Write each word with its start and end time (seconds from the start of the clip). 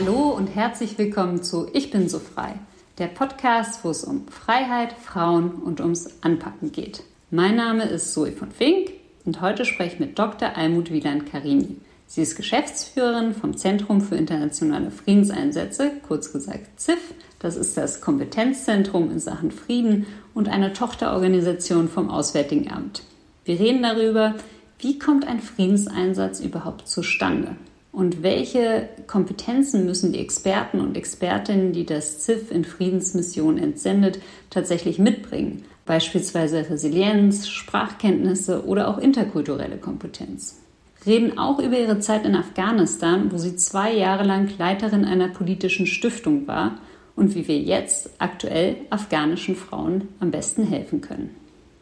Hallo 0.00 0.28
und 0.28 0.46
herzlich 0.46 0.96
willkommen 0.96 1.42
zu 1.42 1.66
Ich 1.72 1.90
bin 1.90 2.08
so 2.08 2.20
frei, 2.20 2.54
der 2.98 3.08
Podcast, 3.08 3.82
wo 3.82 3.90
es 3.90 4.04
um 4.04 4.28
Freiheit, 4.28 4.92
Frauen 4.92 5.50
und 5.50 5.80
ums 5.80 6.08
Anpacken 6.20 6.70
geht. 6.70 7.02
Mein 7.32 7.56
Name 7.56 7.82
ist 7.82 8.12
Zoe 8.12 8.30
von 8.30 8.52
Fink 8.52 8.92
und 9.24 9.40
heute 9.40 9.64
spreche 9.64 9.94
ich 9.94 9.98
mit 9.98 10.16
Dr. 10.16 10.56
Almut 10.56 10.92
Wieland-Karini. 10.92 11.78
Sie 12.06 12.22
ist 12.22 12.36
Geschäftsführerin 12.36 13.34
vom 13.34 13.56
Zentrum 13.56 14.00
für 14.00 14.14
internationale 14.14 14.92
Friedenseinsätze, 14.92 15.90
kurz 16.06 16.32
gesagt 16.32 16.78
ZIF. 16.78 17.00
Das 17.40 17.56
ist 17.56 17.76
das 17.76 18.00
Kompetenzzentrum 18.00 19.10
in 19.10 19.18
Sachen 19.18 19.50
Frieden 19.50 20.06
und 20.32 20.48
eine 20.48 20.74
Tochterorganisation 20.74 21.88
vom 21.88 22.08
Auswärtigen 22.08 22.70
Amt. 22.70 23.02
Wir 23.44 23.58
reden 23.58 23.82
darüber, 23.82 24.36
wie 24.78 25.00
kommt 25.00 25.26
ein 25.26 25.40
Friedenseinsatz 25.40 26.38
überhaupt 26.38 26.86
zustande? 26.86 27.56
Und 27.98 28.22
welche 28.22 28.88
Kompetenzen 29.08 29.84
müssen 29.84 30.12
die 30.12 30.20
Experten 30.20 30.80
und 30.80 30.96
Expertinnen, 30.96 31.72
die 31.72 31.84
das 31.84 32.20
ZIF 32.20 32.52
in 32.52 32.64
Friedensmissionen 32.64 33.60
entsendet, 33.60 34.20
tatsächlich 34.50 35.00
mitbringen? 35.00 35.64
Beispielsweise 35.84 36.70
Resilienz, 36.70 37.48
Sprachkenntnisse 37.48 38.64
oder 38.66 38.86
auch 38.86 38.98
interkulturelle 38.98 39.78
Kompetenz. 39.78 40.60
Reden 41.06 41.38
auch 41.38 41.58
über 41.58 41.76
ihre 41.76 41.98
Zeit 41.98 42.24
in 42.24 42.36
Afghanistan, 42.36 43.32
wo 43.32 43.36
sie 43.36 43.56
zwei 43.56 43.92
Jahre 43.92 44.22
lang 44.22 44.48
Leiterin 44.56 45.04
einer 45.04 45.26
politischen 45.26 45.86
Stiftung 45.86 46.46
war 46.46 46.78
und 47.16 47.34
wie 47.34 47.48
wir 47.48 47.58
jetzt 47.58 48.10
aktuell 48.18 48.76
afghanischen 48.90 49.56
Frauen 49.56 50.06
am 50.20 50.30
besten 50.30 50.62
helfen 50.62 51.00
können. 51.00 51.34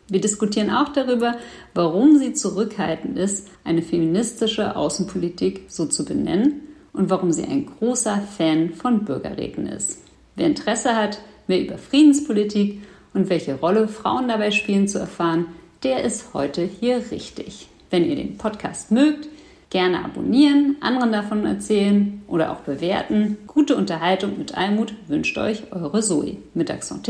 Wir 0.08 0.20
diskutieren 0.20 0.70
auch 0.70 0.90
darüber, 0.90 1.36
warum 1.74 2.18
sie 2.18 2.32
zurückhaltend 2.32 3.18
ist, 3.18 3.48
eine 3.64 3.82
feministische 3.82 4.76
Außenpolitik 4.76 5.62
so 5.68 5.86
zu 5.86 6.04
benennen 6.04 6.60
und 6.92 7.10
warum 7.10 7.32
sie 7.32 7.44
ein 7.44 7.66
großer 7.66 8.22
Fan 8.36 8.70
von 8.70 9.04
Bürgerräten 9.04 9.66
ist. 9.66 10.02
Wer 10.36 10.46
Interesse 10.46 10.94
hat, 10.94 11.18
mehr 11.48 11.60
über 11.60 11.78
Friedenspolitik 11.78 12.82
und 13.14 13.30
welche 13.30 13.54
Rolle 13.54 13.88
Frauen 13.88 14.28
dabei 14.28 14.50
spielen 14.50 14.86
zu 14.86 14.98
erfahren, 14.98 15.46
der 15.82 16.04
ist 16.04 16.34
heute 16.34 16.62
hier 16.62 17.02
richtig. 17.10 17.68
Wenn 17.90 18.04
ihr 18.08 18.16
den 18.16 18.36
Podcast 18.36 18.90
mögt, 18.90 19.28
gerne 19.70 20.04
abonnieren, 20.04 20.76
anderen 20.80 21.12
davon 21.12 21.44
erzählen 21.44 22.22
oder 22.28 22.52
auch 22.52 22.60
bewerten. 22.60 23.38
Gute 23.46 23.76
Unterhaltung 23.76 24.38
mit 24.38 24.56
Almut 24.56 24.94
wünscht 25.08 25.36
euch 25.38 25.72
eure 25.72 26.00
Zoe 26.00 26.36
mit 26.54 26.70
Accent 26.70 27.06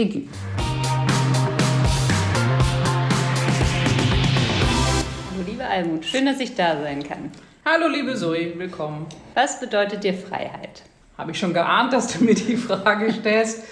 Almut. 5.77 6.07
Schön, 6.07 6.25
dass 6.25 6.41
ich 6.41 6.55
da 6.55 6.81
sein 6.81 7.03
kann. 7.03 7.31
Hallo, 7.67 7.87
liebe 7.89 8.15
Zoe, 8.15 8.59
willkommen. 8.59 9.05
Was 9.35 9.61
bedeutet 9.61 10.05
dir 10.05 10.15
Freiheit? 10.15 10.83
Habe 11.19 11.33
ich 11.33 11.39
schon 11.39 11.53
geahnt, 11.53 11.93
dass 11.93 12.17
du 12.17 12.25
mir 12.25 12.35
die 12.35 12.57
Frage 12.57 13.13
stellst. 13.13 13.63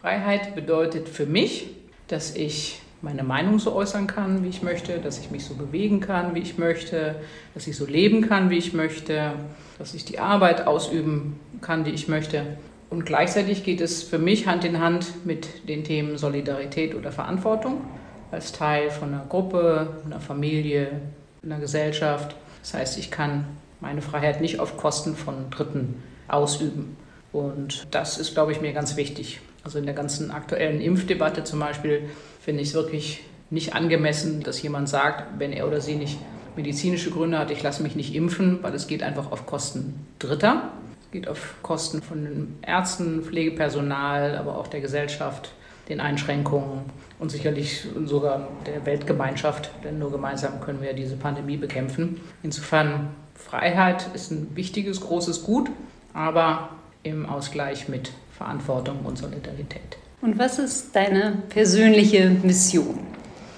Freiheit 0.00 0.54
bedeutet 0.54 1.10
für 1.10 1.26
mich, 1.26 1.66
dass 2.08 2.34
ich 2.34 2.80
meine 3.02 3.24
Meinung 3.24 3.58
so 3.58 3.74
äußern 3.74 4.06
kann, 4.06 4.42
wie 4.42 4.48
ich 4.48 4.62
möchte, 4.62 5.00
dass 5.00 5.18
ich 5.18 5.30
mich 5.30 5.44
so 5.44 5.52
bewegen 5.54 6.00
kann, 6.00 6.34
wie 6.34 6.38
ich 6.38 6.56
möchte, 6.56 7.16
dass 7.52 7.66
ich 7.66 7.76
so 7.76 7.84
leben 7.84 8.26
kann, 8.26 8.48
wie 8.48 8.56
ich 8.56 8.72
möchte, 8.72 9.32
dass 9.78 9.92
ich 9.92 10.06
die 10.06 10.18
Arbeit 10.18 10.66
ausüben 10.66 11.38
kann, 11.60 11.84
die 11.84 11.90
ich 11.90 12.08
möchte. 12.08 12.56
Und 12.88 13.04
gleichzeitig 13.04 13.64
geht 13.64 13.82
es 13.82 14.02
für 14.02 14.18
mich 14.18 14.46
Hand 14.46 14.64
in 14.64 14.80
Hand 14.80 15.26
mit 15.26 15.68
den 15.68 15.84
Themen 15.84 16.16
Solidarität 16.16 16.94
oder 16.94 17.12
Verantwortung 17.12 17.82
als 18.30 18.52
Teil 18.52 18.90
von 18.90 19.12
einer 19.12 19.26
Gruppe, 19.28 20.00
einer 20.06 20.20
Familie, 20.20 21.02
in 21.42 21.50
der 21.50 21.58
Gesellschaft. 21.58 22.36
Das 22.62 22.74
heißt, 22.74 22.98
ich 22.98 23.10
kann 23.10 23.46
meine 23.80 24.02
Freiheit 24.02 24.40
nicht 24.40 24.60
auf 24.60 24.76
Kosten 24.76 25.16
von 25.16 25.50
Dritten 25.50 26.02
ausüben. 26.28 26.96
Und 27.32 27.86
das 27.92 28.18
ist, 28.18 28.34
glaube 28.34 28.52
ich, 28.52 28.60
mir 28.60 28.72
ganz 28.72 28.96
wichtig. 28.96 29.40
Also 29.64 29.78
in 29.78 29.86
der 29.86 29.94
ganzen 29.94 30.30
aktuellen 30.30 30.80
Impfdebatte 30.80 31.44
zum 31.44 31.60
Beispiel 31.60 32.08
finde 32.40 32.62
ich 32.62 32.68
es 32.68 32.74
wirklich 32.74 33.24
nicht 33.50 33.74
angemessen, 33.74 34.42
dass 34.42 34.62
jemand 34.62 34.88
sagt, 34.88 35.38
wenn 35.38 35.52
er 35.52 35.66
oder 35.66 35.80
sie 35.80 35.96
nicht 35.96 36.18
medizinische 36.56 37.10
Gründe 37.10 37.38
hat, 37.38 37.50
ich 37.50 37.62
lasse 37.62 37.82
mich 37.82 37.96
nicht 37.96 38.14
impfen, 38.14 38.62
weil 38.62 38.74
es 38.74 38.86
geht 38.86 39.02
einfach 39.02 39.30
auf 39.32 39.46
Kosten 39.46 40.06
Dritter. 40.18 40.70
Es 41.02 41.10
geht 41.10 41.28
auf 41.28 41.54
Kosten 41.62 42.02
von 42.02 42.54
Ärzten, 42.62 43.22
Pflegepersonal, 43.22 44.36
aber 44.36 44.58
auch 44.58 44.68
der 44.68 44.80
Gesellschaft, 44.80 45.52
den 45.88 46.00
Einschränkungen 46.00 46.82
und 47.20 47.30
sicherlich 47.30 47.86
sogar 48.06 48.48
der 48.66 48.84
Weltgemeinschaft, 48.86 49.70
denn 49.84 49.98
nur 49.98 50.10
gemeinsam 50.10 50.60
können 50.60 50.80
wir 50.80 50.94
diese 50.94 51.16
Pandemie 51.16 51.58
bekämpfen. 51.58 52.20
Insofern 52.42 53.10
Freiheit 53.34 54.06
ist 54.14 54.30
ein 54.30 54.48
wichtiges, 54.54 55.02
großes 55.02 55.44
Gut, 55.44 55.70
aber 56.14 56.70
im 57.02 57.26
Ausgleich 57.26 57.88
mit 57.88 58.10
Verantwortung 58.36 59.00
und 59.04 59.18
Solidarität. 59.18 59.98
Und 60.22 60.38
was 60.38 60.58
ist 60.58 60.96
deine 60.96 61.42
persönliche 61.50 62.30
Mission? 62.42 63.00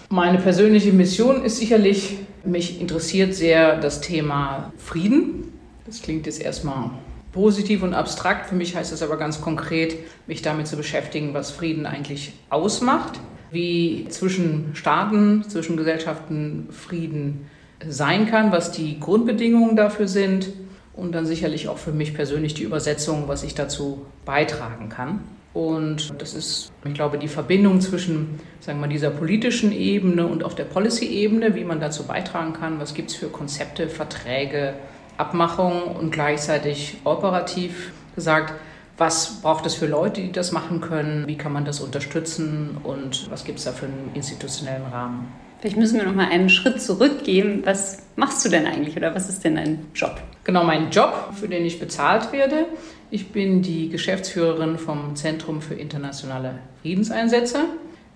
Meine 0.08 0.38
persönliche 0.38 0.92
Mission 0.92 1.44
ist 1.44 1.58
sicherlich, 1.58 2.18
mich 2.44 2.80
interessiert 2.80 3.34
sehr 3.34 3.76
das 3.80 4.00
Thema 4.00 4.72
Frieden. 4.76 5.52
Das 5.86 6.02
klingt 6.02 6.26
jetzt 6.26 6.42
erstmal 6.42 6.90
positiv 7.32 7.82
und 7.82 7.94
abstrakt. 7.94 8.48
Für 8.48 8.54
mich 8.56 8.76
heißt 8.76 8.92
es 8.92 9.02
aber 9.02 9.16
ganz 9.16 9.40
konkret, 9.40 9.96
mich 10.26 10.42
damit 10.42 10.66
zu 10.66 10.76
beschäftigen, 10.76 11.32
was 11.32 11.50
Frieden 11.52 11.86
eigentlich 11.86 12.32
ausmacht 12.50 13.20
wie 13.52 14.06
zwischen 14.08 14.70
Staaten, 14.74 15.44
zwischen 15.44 15.76
Gesellschaften 15.76 16.68
Frieden 16.70 17.46
sein 17.86 18.26
kann, 18.26 18.50
was 18.50 18.72
die 18.72 18.98
Grundbedingungen 18.98 19.76
dafür 19.76 20.08
sind 20.08 20.50
und 20.94 21.12
dann 21.12 21.26
sicherlich 21.26 21.68
auch 21.68 21.78
für 21.78 21.92
mich 21.92 22.14
persönlich 22.14 22.54
die 22.54 22.62
Übersetzung, 22.62 23.24
was 23.26 23.42
ich 23.42 23.54
dazu 23.54 24.06
beitragen 24.24 24.88
kann. 24.88 25.20
Und 25.54 26.14
das 26.18 26.32
ist, 26.32 26.72
ich 26.84 26.94
glaube, 26.94 27.18
die 27.18 27.28
Verbindung 27.28 27.80
zwischen 27.82 28.40
sagen 28.60 28.80
wir, 28.80 28.88
dieser 28.88 29.10
politischen 29.10 29.72
Ebene 29.72 30.26
und 30.26 30.44
auch 30.44 30.54
der 30.54 30.64
Policy-Ebene, 30.64 31.54
wie 31.54 31.64
man 31.64 31.78
dazu 31.78 32.04
beitragen 32.04 32.54
kann, 32.54 32.80
was 32.80 32.94
gibt 32.94 33.10
es 33.10 33.16
für 33.16 33.26
Konzepte, 33.26 33.88
Verträge, 33.88 34.74
Abmachungen 35.18 35.82
und 35.82 36.10
gleichzeitig 36.10 36.96
operativ 37.04 37.92
gesagt, 38.14 38.54
was 38.98 39.40
braucht 39.40 39.66
es 39.66 39.74
für 39.74 39.86
Leute, 39.86 40.20
die 40.20 40.32
das 40.32 40.52
machen 40.52 40.80
können? 40.80 41.26
Wie 41.26 41.36
kann 41.36 41.52
man 41.52 41.64
das 41.64 41.80
unterstützen? 41.80 42.76
Und 42.82 43.30
was 43.30 43.44
gibt 43.44 43.58
es 43.58 43.64
da 43.64 43.72
für 43.72 43.86
einen 43.86 44.10
institutionellen 44.14 44.86
Rahmen? 44.92 45.32
Vielleicht 45.60 45.76
müssen 45.76 45.98
wir 45.98 46.04
noch 46.04 46.14
mal 46.14 46.28
einen 46.28 46.48
Schritt 46.48 46.82
zurückgehen. 46.82 47.62
Was 47.64 48.02
machst 48.16 48.44
du 48.44 48.48
denn 48.48 48.66
eigentlich 48.66 48.96
oder 48.96 49.14
was 49.14 49.28
ist 49.28 49.44
denn 49.44 49.56
dein 49.56 49.86
Job? 49.94 50.20
Genau, 50.44 50.64
mein 50.64 50.90
Job, 50.90 51.32
für 51.34 51.48
den 51.48 51.64
ich 51.64 51.78
bezahlt 51.78 52.32
werde. 52.32 52.66
Ich 53.10 53.30
bin 53.30 53.62
die 53.62 53.88
Geschäftsführerin 53.88 54.76
vom 54.76 55.14
Zentrum 55.14 55.62
für 55.62 55.74
internationale 55.74 56.58
Friedenseinsätze. 56.82 57.60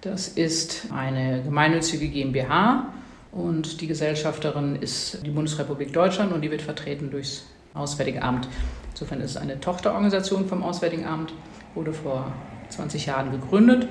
Das 0.00 0.28
ist 0.28 0.88
eine 0.94 1.42
gemeinnützige 1.42 2.09
GmbH 2.09 2.92
und 3.32 3.81
die 3.81 3.86
Gesellschafterin 3.86 4.76
ist 4.76 5.25
die 5.25 5.31
Bundesrepublik 5.31 5.92
Deutschland 5.92 6.32
und 6.32 6.42
die 6.42 6.50
wird 6.50 6.62
vertreten 6.62 7.10
durchs 7.10 7.44
Auswärtige 7.76 8.22
Amt. 8.22 8.48
Insofern 8.91 9.20
ist 9.20 9.32
es 9.32 9.37
eine 9.37 9.60
Tochterorganisation 9.60 10.47
vom 10.47 10.62
Auswärtigen 10.62 11.06
Amt, 11.06 11.32
wurde 11.75 11.92
vor 11.92 12.32
20 12.70 13.06
Jahren 13.06 13.31
gegründet 13.31 13.88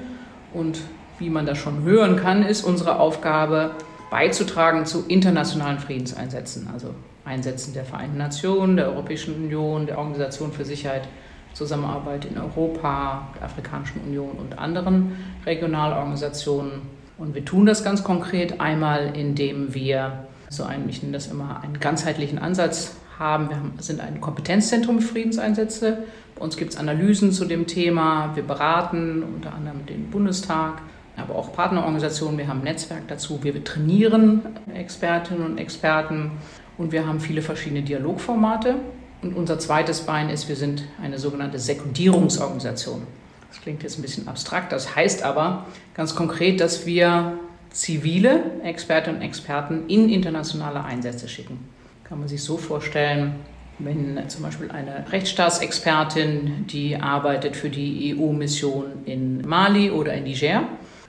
und 0.53 0.81
wie 1.19 1.29
man 1.29 1.46
das 1.46 1.57
schon 1.57 1.84
hören 1.84 2.18
kann, 2.18 2.44
ist 2.44 2.63
unsere 2.63 3.00
Aufgabe 3.00 3.72
beizutragen 4.09 4.85
zu 4.85 5.06
internationalen 5.07 5.79
Friedenseinsätzen, 5.79 6.69
also 6.72 6.94
Einsätzen 7.24 7.74
der 7.74 7.85
Vereinten 7.85 8.18
Nationen, 8.18 8.75
der 8.75 8.88
Europäischen 8.90 9.35
Union, 9.35 9.88
der 9.88 9.97
Organisation 9.97 10.51
für 10.51 10.66
Sicherheit, 10.66 11.07
Zusammenarbeit 11.53 12.25
in 12.25 12.38
Europa, 12.38 13.29
der 13.35 13.44
Afrikanischen 13.44 14.01
Union 14.01 14.31
und 14.31 14.59
anderen 14.59 15.16
Regionalorganisationen. 15.45 16.81
Und 17.18 17.34
wir 17.34 17.45
tun 17.45 17.66
das 17.66 17.84
ganz 17.84 18.03
konkret 18.03 18.59
einmal, 18.59 19.16
indem 19.16 19.74
wir 19.74 20.25
so 20.50 20.63
einen, 20.63 20.88
ich 20.90 21.01
nenne 21.01 21.13
das 21.13 21.28
immer, 21.28 21.62
einen 21.63 21.79
ganzheitlichen 21.79 22.39
Ansatz 22.39 22.98
haben. 23.19 23.50
Wir 23.50 23.83
sind 23.83 24.01
ein 24.01 24.21
Kompetenzzentrum 24.21 25.00
für 25.00 25.13
Friedenseinsätze. 25.13 26.00
Bei 26.35 26.41
uns 26.41 26.57
gibt 26.57 26.73
es 26.73 26.77
Analysen 26.77 27.31
zu 27.31 27.45
dem 27.45 27.67
Thema. 27.67 28.35
Wir 28.35 28.44
beraten 28.44 29.23
unter 29.23 29.53
anderem 29.53 29.85
den 29.85 30.09
Bundestag, 30.09 30.81
aber 31.15 31.35
auch 31.35 31.53
Partnerorganisationen. 31.53 32.38
Wir 32.38 32.47
haben 32.47 32.59
ein 32.59 32.65
Netzwerk 32.65 33.07
dazu. 33.07 33.39
Wir 33.44 33.63
trainieren 33.63 34.41
Expertinnen 34.73 35.45
und 35.45 35.57
Experten 35.57 36.31
und 36.77 36.91
wir 36.91 37.07
haben 37.07 37.19
viele 37.19 37.41
verschiedene 37.41 37.83
Dialogformate. 37.83 38.75
Und 39.21 39.35
unser 39.35 39.59
zweites 39.59 40.01
Bein 40.01 40.29
ist, 40.29 40.50
wir 40.50 40.56
sind 40.56 40.83
eine 41.01 41.17
sogenannte 41.17 41.57
Sekundierungsorganisation. 41.57 43.03
Das 43.50 43.62
klingt 43.62 43.83
jetzt 43.83 43.97
ein 43.97 44.01
bisschen 44.01 44.27
abstrakt, 44.27 44.73
das 44.73 44.95
heißt 44.95 45.23
aber 45.23 45.65
ganz 45.94 46.13
konkret, 46.13 46.59
dass 46.59 46.85
wir 46.85 47.39
zivile 47.71 48.62
Expertinnen 48.63 49.21
und 49.21 49.25
Experten 49.25 49.88
in 49.88 50.09
internationale 50.09 50.83
Einsätze 50.83 51.29
schicken. 51.29 51.75
Kann 52.07 52.19
man 52.19 52.28
sich 52.28 52.44
so 52.44 52.57
vorstellen, 52.57 53.34
wenn 53.80 54.30
zum 54.30 54.44
Beispiel 54.44 54.69
eine 54.69 55.12
Rechtsstaatsexpertin, 55.12 56.68
die 56.68 56.98
arbeitet 56.98 57.56
für 57.56 57.72
die 57.72 58.16
EU-Mission 58.16 58.86
in 59.06 59.42
Mali 59.42 59.90
oder 59.90 60.13
in 60.13 60.25
Niger, 60.25 60.68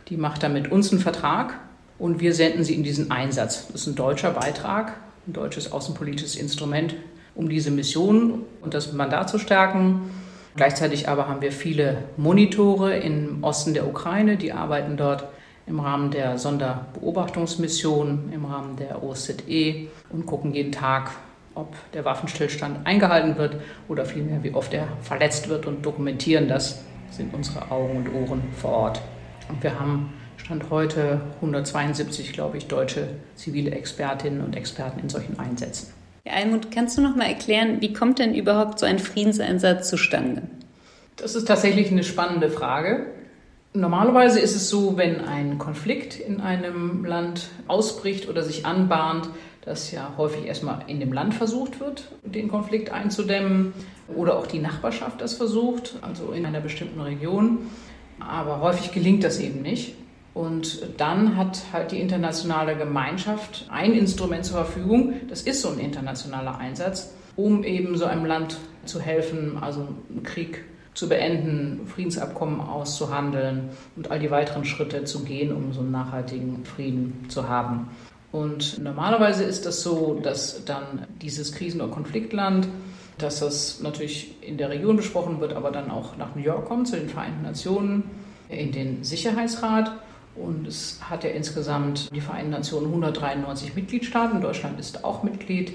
die 0.08 0.16
macht 0.16 0.42
dann 0.42 0.54
mit 0.54 0.72
uns 0.72 0.92
einen 0.92 1.02
Vertrag 1.02 1.60
und 1.98 2.20
wir 2.20 2.32
senden 2.32 2.64
sie 2.64 2.74
in 2.74 2.82
diesen 2.82 3.10
Einsatz. 3.10 3.66
Das 3.66 3.82
ist 3.82 3.88
ein 3.88 3.94
deutscher 3.94 4.30
Beitrag, 4.30 4.94
ein 5.26 5.34
deutsches 5.34 5.70
außenpolitisches 5.70 6.34
Instrument, 6.34 6.94
um 7.34 7.50
diese 7.50 7.70
Mission 7.70 8.44
und 8.62 8.72
das 8.72 8.94
Mandat 8.94 9.28
zu 9.28 9.38
stärken. 9.38 10.10
Gleichzeitig 10.56 11.10
aber 11.10 11.28
haben 11.28 11.42
wir 11.42 11.52
viele 11.52 12.04
Monitore 12.16 12.96
im 12.96 13.44
Osten 13.44 13.74
der 13.74 13.86
Ukraine, 13.86 14.38
die 14.38 14.54
arbeiten 14.54 14.96
dort 14.96 15.24
im 15.66 15.80
Rahmen 15.80 16.10
der 16.10 16.38
Sonderbeobachtungsmission, 16.38 18.30
im 18.32 18.44
Rahmen 18.44 18.76
der 18.76 19.02
OSZE 19.02 19.88
und 20.10 20.26
gucken 20.26 20.54
jeden 20.54 20.72
Tag, 20.72 21.10
ob 21.54 21.74
der 21.92 22.04
Waffenstillstand 22.04 22.86
eingehalten 22.86 23.36
wird 23.36 23.56
oder 23.88 24.04
vielmehr, 24.04 24.42
wie 24.42 24.54
oft 24.54 24.72
er 24.74 24.88
verletzt 25.02 25.48
wird 25.48 25.66
und 25.66 25.84
dokumentieren 25.84 26.48
das 26.48 26.82
sind 27.10 27.32
unsere 27.34 27.70
Augen 27.70 27.96
und 27.96 28.14
Ohren 28.14 28.42
vor 28.56 28.72
Ort. 28.72 29.00
Und 29.48 29.62
wir 29.62 29.78
haben 29.78 30.12
Stand 30.36 30.70
heute 30.70 31.20
172, 31.36 32.32
glaube 32.32 32.58
ich, 32.58 32.66
deutsche 32.66 33.08
zivile 33.34 33.70
Expertinnen 33.70 34.42
und 34.42 34.56
Experten 34.56 35.00
in 35.00 35.08
solchen 35.08 35.38
Einsätzen. 35.38 35.92
Ja, 36.24 36.34
Almut, 36.34 36.70
kannst 36.70 36.98
du 36.98 37.02
noch 37.02 37.16
mal 37.16 37.26
erklären, 37.26 37.80
wie 37.80 37.92
kommt 37.92 38.18
denn 38.18 38.34
überhaupt 38.34 38.78
so 38.78 38.86
ein 38.86 38.98
Friedenseinsatz 38.98 39.88
zustande? 39.88 40.42
Das 41.16 41.34
ist 41.34 41.46
tatsächlich 41.46 41.90
eine 41.90 42.04
spannende 42.04 42.50
Frage. 42.50 43.06
Normalerweise 43.76 44.40
ist 44.40 44.56
es 44.56 44.70
so, 44.70 44.96
wenn 44.96 45.20
ein 45.20 45.58
Konflikt 45.58 46.18
in 46.18 46.40
einem 46.40 47.04
Land 47.04 47.50
ausbricht 47.68 48.26
oder 48.26 48.42
sich 48.42 48.64
anbahnt, 48.64 49.28
dass 49.66 49.92
ja 49.92 50.14
häufig 50.16 50.46
erstmal 50.46 50.78
in 50.86 50.98
dem 50.98 51.12
Land 51.12 51.34
versucht 51.34 51.78
wird, 51.78 52.10
den 52.22 52.48
Konflikt 52.48 52.90
einzudämmen 52.90 53.74
oder 54.16 54.38
auch 54.38 54.46
die 54.46 54.60
Nachbarschaft 54.60 55.20
das 55.20 55.34
versucht, 55.34 55.96
also 56.00 56.32
in 56.32 56.46
einer 56.46 56.60
bestimmten 56.60 57.02
Region. 57.02 57.66
Aber 58.18 58.62
häufig 58.62 58.92
gelingt 58.92 59.22
das 59.24 59.40
eben 59.40 59.60
nicht. 59.60 59.94
Und 60.32 60.80
dann 60.96 61.36
hat 61.36 61.60
halt 61.70 61.92
die 61.92 62.00
internationale 62.00 62.76
Gemeinschaft 62.76 63.66
ein 63.68 63.92
Instrument 63.92 64.46
zur 64.46 64.64
Verfügung, 64.64 65.16
das 65.28 65.42
ist 65.42 65.60
so 65.60 65.68
ein 65.68 65.80
internationaler 65.80 66.56
Einsatz, 66.56 67.12
um 67.36 67.62
eben 67.62 67.98
so 67.98 68.06
einem 68.06 68.24
Land 68.24 68.56
zu 68.86 69.02
helfen, 69.02 69.58
also 69.60 69.86
einen 70.08 70.22
Krieg 70.22 70.64
zu 70.96 71.08
beenden, 71.08 71.86
Friedensabkommen 71.86 72.58
auszuhandeln 72.58 73.68
und 73.96 74.10
all 74.10 74.18
die 74.18 74.30
weiteren 74.30 74.64
Schritte 74.64 75.04
zu 75.04 75.24
gehen, 75.24 75.54
um 75.54 75.72
so 75.72 75.80
einen 75.80 75.92
nachhaltigen 75.92 76.64
Frieden 76.64 77.26
zu 77.28 77.48
haben. 77.48 77.90
Und 78.32 78.82
normalerweise 78.82 79.44
ist 79.44 79.66
das 79.66 79.82
so, 79.82 80.18
dass 80.22 80.64
dann 80.64 81.06
dieses 81.20 81.52
Krisen- 81.52 81.82
oder 81.82 81.92
Konfliktland, 81.92 82.66
dass 83.18 83.40
das 83.40 83.80
natürlich 83.82 84.42
in 84.42 84.56
der 84.56 84.70
Region 84.70 84.96
besprochen 84.96 85.38
wird, 85.40 85.52
aber 85.52 85.70
dann 85.70 85.90
auch 85.90 86.16
nach 86.16 86.34
New 86.34 86.42
York 86.42 86.64
kommt, 86.64 86.88
zu 86.88 86.96
den 86.96 87.10
Vereinten 87.10 87.42
Nationen, 87.42 88.04
in 88.48 88.72
den 88.72 89.04
Sicherheitsrat. 89.04 89.92
Und 90.34 90.66
es 90.66 90.98
hat 91.00 91.24
ja 91.24 91.30
insgesamt 91.30 92.14
die 92.14 92.20
Vereinten 92.20 92.50
Nationen 92.50 92.86
193 92.86 93.74
Mitgliedstaaten. 93.74 94.40
Deutschland 94.40 94.80
ist 94.80 95.04
auch 95.04 95.22
Mitglied 95.22 95.74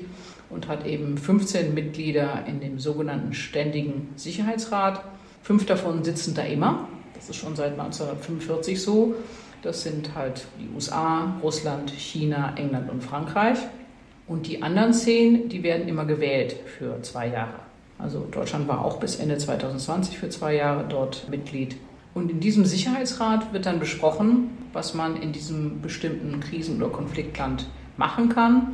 und 0.54 0.68
hat 0.68 0.86
eben 0.86 1.18
15 1.18 1.74
Mitglieder 1.74 2.44
in 2.48 2.60
dem 2.60 2.80
sogenannten 2.80 3.34
Ständigen 3.34 4.10
Sicherheitsrat. 4.16 5.04
Fünf 5.44 5.66
davon 5.66 6.04
sitzen 6.04 6.36
da 6.36 6.44
immer. 6.44 6.88
Das 7.16 7.30
ist 7.30 7.38
schon 7.38 7.56
seit 7.56 7.74
1945 7.80 8.82
so. 8.82 9.16
Das 9.62 9.84
sind 9.84 10.16
halt 10.16 10.46
die 10.60 10.74
USA, 10.74 11.36
Russland, 11.44 11.92
China, 11.92 12.54
England 12.56 12.90
und 12.90 13.04
Frankreich. 13.04 13.60
Und 14.28 14.48
die 14.48 14.64
anderen 14.64 14.94
zehn, 14.94 15.50
die 15.50 15.62
werden 15.62 15.88
immer 15.88 16.06
gewählt 16.06 16.56
für 16.78 17.02
zwei 17.02 17.28
Jahre. 17.28 17.60
Also 18.00 18.26
Deutschland 18.32 18.68
war 18.68 18.84
auch 18.84 19.00
bis 19.00 19.18
Ende 19.18 19.38
2020 19.38 20.18
für 20.18 20.30
zwei 20.30 20.56
Jahre 20.56 20.86
dort 20.88 21.30
Mitglied. 21.30 21.76
Und 22.14 22.32
in 22.32 22.40
diesem 22.40 22.66
Sicherheitsrat 22.66 23.54
wird 23.54 23.66
dann 23.66 23.80
besprochen, 23.80 24.58
was 24.74 24.94
man 24.94 25.22
in 25.22 25.32
diesem 25.32 25.82
bestimmten 25.82 26.40
Krisen- 26.40 26.82
oder 26.82 26.92
Konfliktland 26.92 27.68
machen 27.98 28.30
kann. 28.30 28.74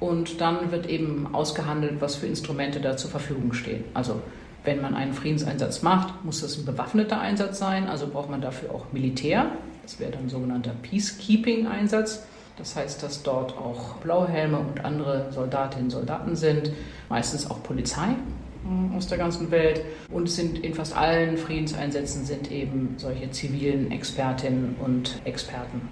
Und 0.00 0.40
dann 0.40 0.72
wird 0.72 0.86
eben 0.88 1.28
ausgehandelt, 1.34 2.00
was 2.00 2.16
für 2.16 2.26
Instrumente 2.26 2.80
da 2.80 2.96
zur 2.96 3.10
Verfügung 3.10 3.52
stehen. 3.52 3.84
Also 3.94 4.20
wenn 4.64 4.80
man 4.80 4.94
einen 4.94 5.14
Friedenseinsatz 5.14 5.82
macht, 5.82 6.24
muss 6.24 6.40
das 6.40 6.58
ein 6.58 6.64
bewaffneter 6.64 7.20
Einsatz 7.20 7.58
sein, 7.58 7.86
also 7.86 8.06
braucht 8.08 8.30
man 8.30 8.40
dafür 8.40 8.74
auch 8.74 8.92
Militär. 8.92 9.52
Das 9.82 9.98
wäre 9.98 10.10
dann 10.10 10.24
ein 10.24 10.28
sogenannter 10.28 10.72
Peacekeeping-Einsatz. 10.82 12.24
Das 12.56 12.76
heißt, 12.76 13.02
dass 13.02 13.22
dort 13.22 13.56
auch 13.56 13.96
Blauhelme 13.96 14.58
und 14.58 14.84
andere 14.84 15.32
Soldatinnen 15.32 15.86
und 15.86 15.90
Soldaten 15.90 16.36
sind, 16.36 16.72
meistens 17.08 17.50
auch 17.50 17.62
Polizei 17.62 18.08
äh, 18.08 18.96
aus 18.96 19.06
der 19.06 19.16
ganzen 19.16 19.50
Welt. 19.50 19.82
Und 20.10 20.28
sind 20.28 20.58
in 20.58 20.74
fast 20.74 20.94
allen 20.94 21.38
Friedenseinsätzen 21.38 22.26
sind 22.26 22.50
eben 22.50 22.94
solche 22.98 23.30
zivilen 23.30 23.90
Expertinnen 23.90 24.76
und 24.78 25.20
Experten. 25.24 25.88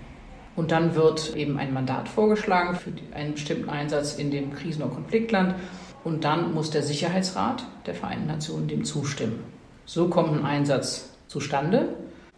Und 0.58 0.72
dann 0.72 0.96
wird 0.96 1.36
eben 1.36 1.56
ein 1.56 1.72
Mandat 1.72 2.08
vorgeschlagen 2.08 2.74
für 2.74 2.90
einen 3.14 3.34
bestimmten 3.34 3.70
Einsatz 3.70 4.16
in 4.16 4.32
dem 4.32 4.52
Krisen- 4.52 4.82
oder 4.82 4.92
Konfliktland. 4.92 5.54
Und 6.02 6.24
dann 6.24 6.52
muss 6.52 6.72
der 6.72 6.82
Sicherheitsrat 6.82 7.62
der 7.86 7.94
Vereinten 7.94 8.26
Nationen 8.26 8.66
dem 8.66 8.84
zustimmen. 8.84 9.38
So 9.86 10.08
kommt 10.08 10.32
ein 10.32 10.44
Einsatz 10.44 11.10
zustande. 11.28 11.90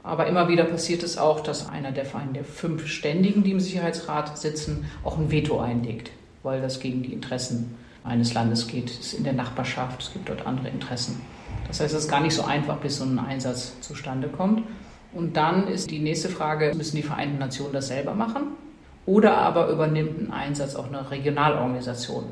Aber 0.02 0.26
immer 0.26 0.48
wieder 0.48 0.64
passiert 0.64 1.02
es 1.02 1.16
auch, 1.16 1.40
dass 1.40 1.70
einer 1.70 1.92
der, 1.92 2.04
der 2.34 2.44
fünf 2.44 2.88
Ständigen, 2.88 3.42
die 3.42 3.52
im 3.52 3.60
Sicherheitsrat 3.60 4.36
sitzen, 4.36 4.84
auch 5.02 5.16
ein 5.16 5.30
Veto 5.30 5.58
einlegt, 5.58 6.10
weil 6.42 6.60
das 6.60 6.78
gegen 6.78 7.02
die 7.02 7.14
Interessen 7.14 7.74
eines 8.04 8.34
Landes 8.34 8.66
geht. 8.66 8.90
Es 8.90 8.98
ist 8.98 9.14
in 9.14 9.24
der 9.24 9.32
Nachbarschaft, 9.32 10.02
es 10.02 10.12
gibt 10.12 10.28
dort 10.28 10.46
andere 10.46 10.68
Interessen. 10.68 11.22
Das 11.68 11.80
heißt, 11.80 11.94
es 11.94 12.04
ist 12.04 12.10
gar 12.10 12.20
nicht 12.20 12.34
so 12.34 12.44
einfach, 12.44 12.76
bis 12.80 12.98
so 12.98 13.04
ein 13.04 13.18
Einsatz 13.18 13.80
zustande 13.80 14.28
kommt. 14.28 14.62
Und 15.12 15.36
dann 15.36 15.68
ist 15.68 15.90
die 15.90 15.98
nächste 15.98 16.28
Frage, 16.28 16.72
müssen 16.76 16.96
die 16.96 17.02
Vereinten 17.02 17.38
Nationen 17.38 17.72
das 17.72 17.88
selber 17.88 18.14
machen? 18.14 18.42
Oder 19.06 19.38
aber 19.38 19.68
übernimmt 19.68 20.20
ein 20.20 20.32
Einsatz 20.32 20.76
auch 20.76 20.86
eine 20.86 21.10
Regionalorganisation? 21.10 22.24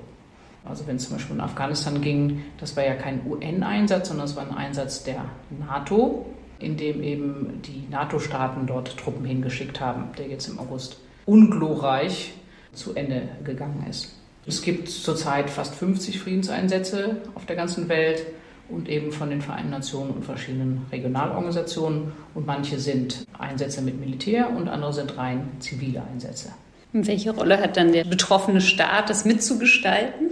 Also 0.64 0.86
wenn 0.86 0.96
es 0.96 1.08
zum 1.08 1.16
Beispiel 1.16 1.36
in 1.36 1.40
Afghanistan 1.40 2.00
ging, 2.00 2.44
das 2.58 2.76
war 2.76 2.84
ja 2.84 2.94
kein 2.94 3.22
UN-Einsatz, 3.26 4.08
sondern 4.08 4.26
es 4.26 4.36
war 4.36 4.44
ein 4.44 4.56
Einsatz 4.56 5.02
der 5.02 5.24
NATO 5.66 6.26
in 6.58 6.76
dem 6.76 7.02
eben 7.02 7.62
die 7.62 7.86
NATO-Staaten 7.90 8.66
dort 8.66 8.96
Truppen 8.96 9.24
hingeschickt 9.24 9.80
haben, 9.80 10.10
der 10.18 10.28
jetzt 10.28 10.48
im 10.48 10.58
August 10.58 10.98
unglorreich 11.26 12.32
zu 12.72 12.94
Ende 12.94 13.28
gegangen 13.44 13.86
ist. 13.88 14.14
Es 14.46 14.62
gibt 14.62 14.88
zurzeit 14.88 15.50
fast 15.50 15.74
50 15.74 16.18
Friedenseinsätze 16.18 17.18
auf 17.34 17.44
der 17.46 17.56
ganzen 17.56 17.88
Welt 17.88 18.26
und 18.68 18.88
eben 18.88 19.12
von 19.12 19.30
den 19.30 19.40
Vereinten 19.40 19.70
Nationen 19.70 20.10
und 20.10 20.24
verschiedenen 20.24 20.86
Regionalorganisationen. 20.92 22.12
Und 22.34 22.46
manche 22.46 22.78
sind 22.78 23.26
Einsätze 23.38 23.82
mit 23.82 23.98
Militär 23.98 24.50
und 24.50 24.68
andere 24.68 24.92
sind 24.92 25.16
rein 25.16 25.48
zivile 25.58 26.02
Einsätze. 26.12 26.50
Und 26.92 27.06
welche 27.06 27.32
Rolle 27.32 27.60
hat 27.60 27.76
dann 27.76 27.92
der 27.92 28.04
betroffene 28.04 28.60
Staat, 28.60 29.10
das 29.10 29.24
mitzugestalten? 29.24 30.30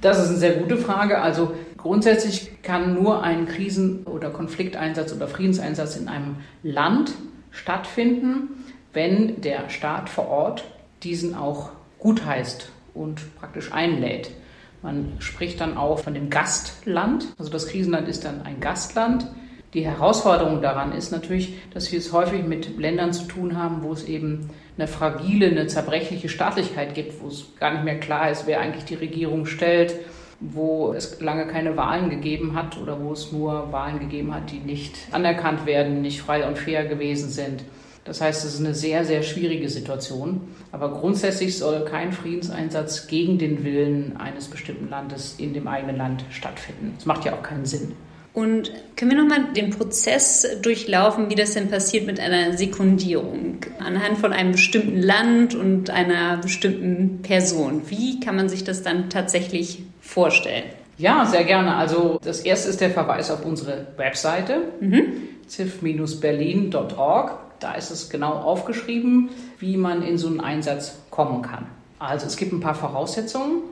Das 0.00 0.18
ist 0.22 0.28
eine 0.28 0.38
sehr 0.38 0.54
gute 0.56 0.76
Frage. 0.76 1.20
Also 1.20 1.52
grundsätzlich 1.76 2.62
kann 2.62 2.94
nur 2.94 3.22
ein 3.22 3.46
Krisen- 3.46 4.04
oder 4.04 4.30
Konflikteinsatz 4.30 5.12
oder 5.12 5.28
Friedenseinsatz 5.28 5.96
in 5.96 6.08
einem 6.08 6.36
Land 6.62 7.12
stattfinden, 7.50 8.64
wenn 8.92 9.40
der 9.40 9.70
Staat 9.70 10.08
vor 10.08 10.28
Ort 10.28 10.64
diesen 11.02 11.34
auch 11.34 11.70
gutheißt 11.98 12.70
und 12.94 13.36
praktisch 13.38 13.72
einlädt. 13.72 14.30
Man 14.82 15.14
spricht 15.18 15.60
dann 15.60 15.76
auch 15.76 15.98
von 15.98 16.14
dem 16.14 16.30
Gastland. 16.30 17.26
Also 17.38 17.50
das 17.50 17.68
Krisenland 17.68 18.08
ist 18.08 18.24
dann 18.24 18.42
ein 18.42 18.60
Gastland. 18.60 19.26
Die 19.74 19.84
Herausforderung 19.84 20.62
daran 20.62 20.92
ist 20.92 21.10
natürlich, 21.10 21.54
dass 21.74 21.90
wir 21.92 21.98
es 21.98 22.12
häufig 22.12 22.44
mit 22.44 22.78
Ländern 22.78 23.12
zu 23.12 23.24
tun 23.24 23.58
haben, 23.58 23.82
wo 23.82 23.92
es 23.92 24.04
eben 24.04 24.48
eine 24.78 24.88
fragile, 24.88 25.48
eine 25.48 25.66
zerbrechliche 25.66 26.28
Staatlichkeit 26.28 26.94
gibt, 26.94 27.20
wo 27.20 27.28
es 27.28 27.54
gar 27.58 27.72
nicht 27.72 27.84
mehr 27.84 27.98
klar 27.98 28.30
ist, 28.30 28.46
wer 28.46 28.60
eigentlich 28.60 28.84
die 28.84 28.94
Regierung 28.94 29.46
stellt, 29.46 29.94
wo 30.40 30.92
es 30.92 31.20
lange 31.20 31.46
keine 31.46 31.76
Wahlen 31.76 32.10
gegeben 32.10 32.54
hat 32.54 32.78
oder 32.78 33.02
wo 33.02 33.12
es 33.12 33.32
nur 33.32 33.72
Wahlen 33.72 33.98
gegeben 33.98 34.34
hat, 34.34 34.50
die 34.50 34.58
nicht 34.58 34.96
anerkannt 35.12 35.66
werden, 35.66 36.02
nicht 36.02 36.20
frei 36.20 36.46
und 36.46 36.58
fair 36.58 36.86
gewesen 36.86 37.30
sind. 37.30 37.64
Das 38.06 38.20
heißt, 38.20 38.44
es 38.44 38.54
ist 38.54 38.60
eine 38.60 38.74
sehr, 38.74 39.04
sehr 39.04 39.22
schwierige 39.22 39.68
Situation. 39.68 40.40
Aber 40.72 40.92
grundsätzlich 40.92 41.58
soll 41.58 41.84
kein 41.84 42.12
Friedenseinsatz 42.12 43.06
gegen 43.08 43.38
den 43.38 43.64
Willen 43.64 44.16
eines 44.16 44.48
bestimmten 44.48 44.88
Landes 44.88 45.34
in 45.38 45.52
dem 45.52 45.66
eigenen 45.68 45.96
Land 45.96 46.24
stattfinden. 46.30 46.92
Das 46.96 47.06
macht 47.06 47.24
ja 47.24 47.34
auch 47.34 47.42
keinen 47.42 47.66
Sinn. 47.66 47.92
Und 48.36 48.70
können 48.96 49.12
wir 49.12 49.18
nochmal 49.18 49.54
den 49.54 49.70
Prozess 49.70 50.46
durchlaufen, 50.60 51.30
wie 51.30 51.34
das 51.34 51.54
denn 51.54 51.70
passiert 51.70 52.06
mit 52.06 52.20
einer 52.20 52.54
Sekundierung 52.54 53.60
anhand 53.78 54.18
von 54.18 54.34
einem 54.34 54.52
bestimmten 54.52 55.00
Land 55.00 55.54
und 55.54 55.88
einer 55.88 56.36
bestimmten 56.36 57.22
Person? 57.22 57.82
Wie 57.88 58.20
kann 58.20 58.36
man 58.36 58.50
sich 58.50 58.62
das 58.62 58.82
dann 58.82 59.08
tatsächlich 59.08 59.84
vorstellen? 60.02 60.64
Ja, 60.98 61.24
sehr 61.24 61.44
gerne. 61.44 61.76
Also 61.76 62.20
das 62.22 62.40
erste 62.40 62.68
ist 62.68 62.82
der 62.82 62.90
Verweis 62.90 63.30
auf 63.30 63.42
unsere 63.44 63.86
Webseite, 63.96 64.60
mhm. 64.80 65.04
cif-berlin.org. 65.48 67.45
Da 67.60 67.74
ist 67.74 67.90
es 67.90 68.10
genau 68.10 68.32
aufgeschrieben, 68.32 69.30
wie 69.58 69.76
man 69.76 70.02
in 70.02 70.18
so 70.18 70.28
einen 70.28 70.40
Einsatz 70.40 70.98
kommen 71.10 71.42
kann. 71.42 71.66
Also 71.98 72.26
es 72.26 72.36
gibt 72.36 72.52
ein 72.52 72.60
paar 72.60 72.74
Voraussetzungen. 72.74 73.62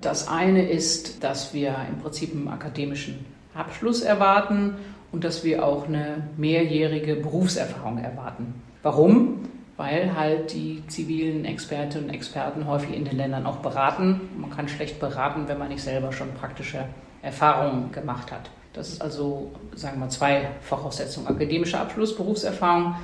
Das 0.00 0.28
eine 0.28 0.68
ist, 0.68 1.22
dass 1.22 1.54
wir 1.54 1.76
im 1.88 1.98
Prinzip 2.00 2.32
einen 2.32 2.48
akademischen 2.48 3.24
Abschluss 3.54 4.02
erwarten 4.02 4.74
und 5.12 5.24
dass 5.24 5.44
wir 5.44 5.64
auch 5.64 5.86
eine 5.86 6.28
mehrjährige 6.36 7.16
Berufserfahrung 7.16 7.98
erwarten. 7.98 8.54
Warum? 8.82 9.44
weil 9.76 10.14
halt 10.14 10.52
die 10.52 10.82
zivilen 10.86 11.44
Expertinnen 11.44 12.08
und 12.08 12.14
Experten 12.14 12.66
häufig 12.66 12.94
in 12.94 13.04
den 13.04 13.16
Ländern 13.16 13.46
auch 13.46 13.56
beraten. 13.56 14.20
Man 14.36 14.50
kann 14.50 14.68
schlecht 14.68 15.00
beraten, 15.00 15.48
wenn 15.48 15.58
man 15.58 15.68
nicht 15.68 15.82
selber 15.82 16.12
schon 16.12 16.32
praktische 16.34 16.84
Erfahrungen 17.22 17.90
gemacht 17.90 18.30
hat. 18.30 18.50
Das 18.72 18.88
ist 18.88 19.02
also, 19.02 19.52
sagen 19.74 19.96
wir 19.96 20.00
mal, 20.00 20.10
zwei 20.10 20.48
Voraussetzungen. 20.60 21.28
Akademischer 21.28 21.80
Abschluss, 21.80 22.16
Berufserfahrung. 22.16 22.94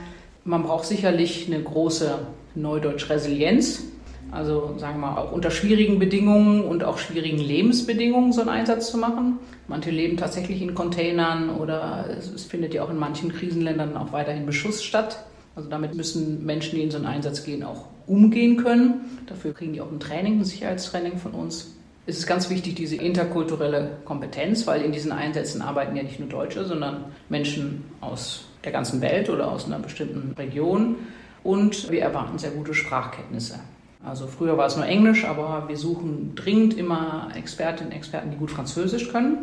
Man 0.45 0.63
braucht 0.63 0.87
sicherlich 0.87 1.47
eine 1.47 1.63
große 1.63 2.19
Neudeutsch-Resilienz. 2.55 3.85
Also 4.33 4.75
sagen 4.79 5.01
wir 5.01 5.09
mal, 5.09 5.19
auch 5.19 5.33
unter 5.33 5.51
schwierigen 5.51 5.99
Bedingungen 5.99 6.63
und 6.63 6.85
auch 6.85 6.99
schwierigen 6.99 7.39
Lebensbedingungen 7.39 8.33
so 8.33 8.41
einen 8.41 8.51
Einsatz 8.51 8.91
zu 8.91 8.99
machen. 8.99 9.39
Manche 9.67 9.91
leben 9.91 10.17
tatsächlich 10.17 10.63
in 10.63 10.75
Containern 10.75 11.51
oder 11.51 12.07
es 12.17 12.45
findet 12.45 12.73
ja 12.75 12.85
auch 12.85 12.91
in 12.91 12.99
manchen 12.99 13.33
Krisenländern 13.33 13.97
auch 13.97 14.13
weiterhin 14.13 14.47
Beschuss 14.47 14.85
statt. 14.85 15.25
Also 15.57 15.69
damit 15.69 15.95
müssen 15.95 16.45
Menschen, 16.47 16.77
die 16.77 16.85
in 16.85 16.91
so 16.91 16.99
einen 16.99 17.07
Einsatz 17.07 17.45
gehen, 17.45 17.65
auch 17.65 17.87
umgehen 18.07 18.57
können. 18.57 19.01
Dafür 19.27 19.53
kriegen 19.53 19.73
die 19.73 19.81
auch 19.81 19.91
ein 19.91 20.01
Training, 20.01 20.39
ein 20.39 20.45
Sicherheitstraining 20.45 21.19
von 21.19 21.33
uns. 21.33 21.77
Es 22.07 22.19
ist 22.19 22.27
ganz 22.27 22.51
wichtig, 22.51 22.77
diese 22.77 22.97
interkulturelle 22.97 23.99
Kompetenz, 24.05 24.67
weil 24.67 24.83
in 24.83 24.93
diesen 24.93 25.13
Einsätzen 25.13 25.61
arbeiten 25.61 25.97
ja 25.97 26.03
nicht 26.03 26.19
nur 26.19 26.29
Deutsche, 26.29 26.65
sondern 26.65 27.05
Menschen 27.29 27.85
aus 28.01 28.47
der 28.65 28.73
ganzen 28.73 29.01
Welt 29.01 29.31
oder 29.31 29.51
aus 29.51 29.67
einer 29.67 29.79
bestimmten 29.79 30.35
Region. 30.37 30.97
Und 31.43 31.91
wir 31.91 32.03
erwarten 32.03 32.39
sehr 32.39 32.51
gute 32.51 32.75
Sprachkenntnisse. 32.75 33.61
Also 34.05 34.27
früher 34.27 34.57
war 34.57 34.67
es 34.67 34.77
nur 34.77 34.87
Englisch, 34.87 35.25
aber 35.25 35.65
wir 35.69 35.77
suchen 35.77 36.35
dringend 36.35 36.77
immer 36.77 37.29
Expertinnen 37.35 37.93
und 37.93 37.97
Experten, 37.97 38.31
die 38.31 38.37
gut 38.37 38.51
Französisch 38.51 39.11
können, 39.11 39.39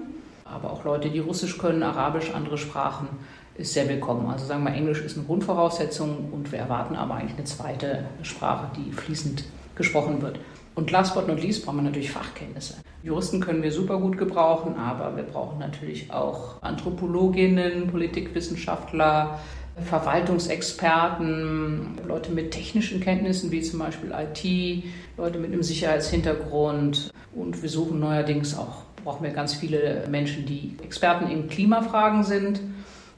aber 0.46 0.72
auch 0.72 0.84
Leute, 0.84 1.10
die 1.10 1.20
Russisch 1.20 1.58
können, 1.58 1.84
Arabisch, 1.84 2.34
andere 2.34 2.58
Sprachen 2.58 3.08
ist 3.56 3.74
sehr 3.74 3.88
willkommen. 3.88 4.28
Also 4.30 4.46
sagen 4.46 4.64
wir, 4.64 4.74
Englisch 4.74 5.02
ist 5.02 5.18
eine 5.18 5.26
Grundvoraussetzung 5.26 6.30
und 6.32 6.52
wir 6.52 6.60
erwarten 6.60 6.96
aber 6.96 7.16
eigentlich 7.16 7.38
eine 7.38 7.46
zweite 7.46 8.06
Sprache, 8.24 8.72
die 8.78 8.92
fließend 8.92 9.44
gesprochen 9.76 10.22
wird. 10.22 10.40
Und 10.76 10.92
last 10.92 11.16
but 11.16 11.28
not 11.28 11.42
least 11.42 11.66
brauchen 11.66 11.78
wir 11.78 11.84
natürlich 11.84 12.12
Fachkenntnisse. 12.12 12.76
Juristen 13.08 13.40
können 13.40 13.64
wir 13.64 13.72
super 13.72 13.98
gut 13.98 14.18
gebrauchen, 14.18 14.76
aber 14.76 15.16
wir 15.16 15.24
brauchen 15.24 15.60
natürlich 15.60 16.12
auch 16.12 16.62
Anthropologinnen, 16.62 17.88
Politikwissenschaftler, 17.88 19.40
Verwaltungsexperten, 19.84 21.98
Leute 22.08 22.32
mit 22.32 22.52
technischen 22.52 23.00
Kenntnissen 23.00 23.52
wie 23.52 23.62
zum 23.62 23.80
Beispiel 23.80 24.12
IT, 24.12 24.84
Leute 25.18 25.40
mit 25.40 25.54
einem 25.54 25.64
Sicherheitshintergrund. 25.64 27.12
Und 27.34 27.62
wir 27.62 27.70
suchen 27.70 28.00
neuerdings 28.00 28.58
auch, 28.58 28.84
brauchen 29.04 29.24
wir 29.24 29.32
ganz 29.32 29.54
viele 29.54 30.04
Menschen, 30.10 30.46
die 30.46 30.76
Experten 30.84 31.30
in 31.30 31.48
Klimafragen 31.48 32.24
sind 32.24 32.60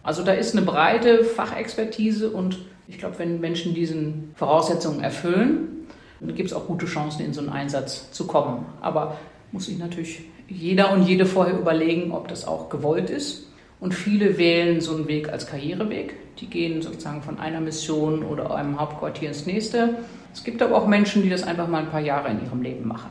also 0.03 0.24
da 0.24 0.31
ist 0.31 0.55
eine 0.55 0.65
breite 0.65 1.24
Fachexpertise 1.24 2.29
und 2.29 2.60
ich 2.88 2.98
glaube, 2.98 3.19
wenn 3.19 3.39
Menschen 3.39 3.74
diesen 3.74 4.31
Voraussetzungen 4.36 5.03
erfüllen, 5.03 5.88
dann 6.19 6.36
gibt 6.36 6.50
es 6.50 6.55
auch 6.55 6.65
gute 6.65 6.86
Chancen, 6.86 7.25
in 7.25 7.34
so 7.34 7.41
einen 7.41 7.50
Einsatz 7.50 8.12
zu 8.12 8.25
kommen. 8.25 8.65
Aber 8.81 9.17
muss 9.51 9.65
sich 9.65 9.77
natürlich 9.77 10.22
jeder 10.48 10.91
und 10.91 11.03
jede 11.03 11.25
vorher 11.25 11.58
überlegen, 11.58 12.12
ob 12.12 12.27
das 12.27 12.48
auch 12.48 12.70
gewollt 12.70 13.10
ist. 13.10 13.48
Und 13.79 13.94
viele 13.94 14.38
wählen 14.38 14.82
so 14.82 14.96
einen 14.96 15.08
Weg 15.08 15.29
als 15.29 15.48
Karriereweg. 15.48 16.13
Die 16.39 16.48
gehen 16.48 16.82
sozusagen 16.82 17.22
von 17.22 17.39
einer 17.39 17.62
Mission 17.62 18.24
oder 18.24 18.53
einem 18.56 18.79
Hauptquartier 18.79 19.29
ins 19.29 19.46
nächste. 19.46 20.00
Es 20.34 20.44
gibt 20.44 20.62
aber 20.62 20.75
auch 20.75 20.88
Menschen, 20.88 21.24
die 21.24 21.29
das 21.29 21.44
einfach 21.44 21.68
mal 21.68 21.84
ein 21.84 21.89
paar 21.89 22.01
Jahre 22.01 22.29
in 22.29 22.44
ihrem 22.44 22.62
Leben 22.62 22.88
machen. 22.88 23.10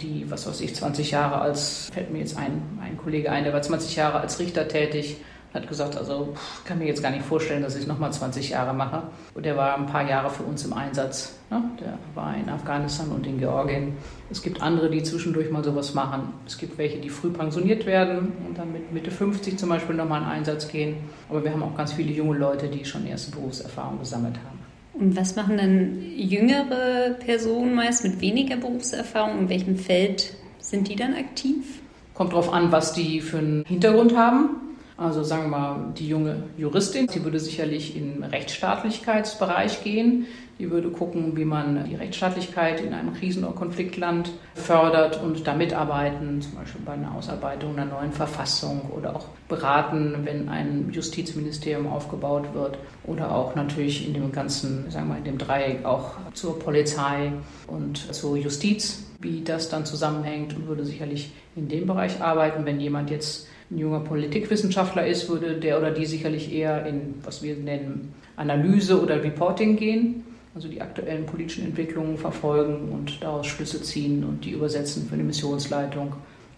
Die, 0.00 0.30
was 0.30 0.46
weiß 0.46 0.60
ich, 0.60 0.74
20 0.74 1.10
Jahre 1.10 1.40
als, 1.40 1.90
fällt 1.92 2.12
mir 2.12 2.20
jetzt 2.20 2.36
ein, 2.36 2.62
ein 2.80 2.96
Kollege 2.98 3.30
ein, 3.32 3.44
der 3.44 3.52
war 3.52 3.62
20 3.62 3.96
Jahre 3.96 4.20
als 4.20 4.38
Richter 4.38 4.68
tätig, 4.68 5.16
hat 5.54 5.66
gesagt, 5.66 5.96
also 5.96 6.34
ich 6.58 6.64
kann 6.64 6.78
mir 6.78 6.86
jetzt 6.86 7.02
gar 7.02 7.10
nicht 7.10 7.24
vorstellen, 7.24 7.62
dass 7.62 7.74
ich 7.76 7.86
nochmal 7.86 8.12
20 8.12 8.50
Jahre 8.50 8.74
mache. 8.74 9.02
Und 9.34 9.46
der 9.46 9.56
war 9.56 9.76
ein 9.76 9.86
paar 9.86 10.08
Jahre 10.08 10.28
für 10.30 10.42
uns 10.42 10.64
im 10.64 10.72
Einsatz. 10.74 11.36
Ne? 11.50 11.62
Der 11.80 11.98
war 12.14 12.36
in 12.36 12.48
Afghanistan 12.48 13.08
und 13.08 13.26
in 13.26 13.38
Georgien. 13.38 13.94
Es 14.30 14.42
gibt 14.42 14.60
andere, 14.60 14.90
die 14.90 15.02
zwischendurch 15.02 15.50
mal 15.50 15.64
sowas 15.64 15.94
machen. 15.94 16.34
Es 16.46 16.58
gibt 16.58 16.76
welche, 16.76 16.98
die 16.98 17.08
früh 17.08 17.30
pensioniert 17.30 17.86
werden 17.86 18.32
und 18.46 18.58
dann 18.58 18.72
mit 18.72 18.92
Mitte 18.92 19.10
50 19.10 19.58
zum 19.58 19.70
Beispiel 19.70 19.96
nochmal 19.96 20.22
in 20.22 20.28
Einsatz 20.28 20.68
gehen. 20.68 20.96
Aber 21.30 21.42
wir 21.42 21.50
haben 21.50 21.62
auch 21.62 21.76
ganz 21.76 21.92
viele 21.92 22.12
junge 22.12 22.36
Leute, 22.36 22.68
die 22.68 22.84
schon 22.84 23.06
erste 23.06 23.30
Berufserfahrung 23.30 23.98
gesammelt 23.98 24.36
haben. 24.36 24.58
Und 24.92 25.16
was 25.16 25.36
machen 25.36 25.56
dann 25.56 26.02
jüngere 26.16 27.10
Personen 27.20 27.74
meist 27.74 28.04
mit 28.04 28.20
weniger 28.20 28.56
Berufserfahrung? 28.56 29.38
In 29.38 29.48
welchem 29.48 29.76
Feld 29.76 30.34
sind 30.58 30.88
die 30.88 30.96
dann 30.96 31.14
aktiv? 31.14 31.80
Kommt 32.14 32.32
darauf 32.32 32.52
an, 32.52 32.72
was 32.72 32.94
die 32.94 33.20
für 33.20 33.38
einen 33.38 33.64
Hintergrund 33.64 34.16
haben. 34.16 34.67
Also 34.98 35.22
sagen 35.22 35.44
wir 35.44 35.58
mal, 35.58 35.92
die 35.96 36.08
junge 36.08 36.42
Juristin, 36.56 37.06
die 37.06 37.22
würde 37.22 37.38
sicherlich 37.38 37.96
in 37.96 38.24
Rechtsstaatlichkeitsbereich 38.24 39.84
gehen. 39.84 40.26
Die 40.58 40.72
würde 40.72 40.90
gucken, 40.90 41.36
wie 41.36 41.44
man 41.44 41.84
die 41.84 41.94
Rechtsstaatlichkeit 41.94 42.80
in 42.80 42.92
einem 42.92 43.14
Krisen- 43.14 43.44
oder 43.44 43.54
Konfliktland 43.54 44.32
fördert 44.56 45.22
und 45.22 45.46
da 45.46 45.54
mitarbeiten, 45.54 46.42
zum 46.42 46.56
Beispiel 46.56 46.80
bei 46.84 46.94
einer 46.94 47.14
Ausarbeitung 47.14 47.78
einer 47.78 47.84
neuen 47.84 48.10
Verfassung 48.10 48.90
oder 48.90 49.14
auch 49.14 49.26
beraten, 49.48 50.16
wenn 50.24 50.48
ein 50.48 50.90
Justizministerium 50.90 51.86
aufgebaut 51.86 52.52
wird 52.52 52.76
oder 53.04 53.30
auch 53.30 53.54
natürlich 53.54 54.04
in 54.04 54.14
dem 54.14 54.32
ganzen, 54.32 54.90
sagen 54.90 55.06
wir 55.06 55.12
mal, 55.12 55.18
in 55.18 55.24
dem 55.24 55.38
Dreieck 55.38 55.84
auch 55.84 56.16
zur 56.34 56.58
Polizei 56.58 57.30
und 57.68 58.12
zur 58.12 58.36
Justiz, 58.36 59.04
wie 59.20 59.44
das 59.44 59.68
dann 59.68 59.86
zusammenhängt 59.86 60.56
und 60.56 60.66
würde 60.66 60.84
sicherlich 60.84 61.30
in 61.54 61.68
dem 61.68 61.86
Bereich 61.86 62.20
arbeiten, 62.20 62.66
wenn 62.66 62.80
jemand 62.80 63.10
jetzt 63.10 63.46
ein 63.70 63.78
junger 63.78 64.00
Politikwissenschaftler 64.00 65.06
ist, 65.06 65.28
würde 65.28 65.54
der 65.54 65.78
oder 65.78 65.90
die 65.90 66.06
sicherlich 66.06 66.52
eher 66.52 66.86
in, 66.86 67.14
was 67.22 67.42
wir 67.42 67.56
nennen, 67.56 68.14
Analyse 68.36 69.00
oder 69.02 69.22
Reporting 69.22 69.76
gehen, 69.76 70.24
also 70.54 70.68
die 70.68 70.80
aktuellen 70.80 71.26
politischen 71.26 71.64
Entwicklungen 71.64 72.16
verfolgen 72.16 72.88
und 72.90 73.22
daraus 73.22 73.46
Schlüsse 73.46 73.82
ziehen 73.82 74.24
und 74.24 74.44
die 74.44 74.52
übersetzen 74.52 75.06
für 75.06 75.14
eine 75.14 75.24
Missionsleitung. 75.24 76.14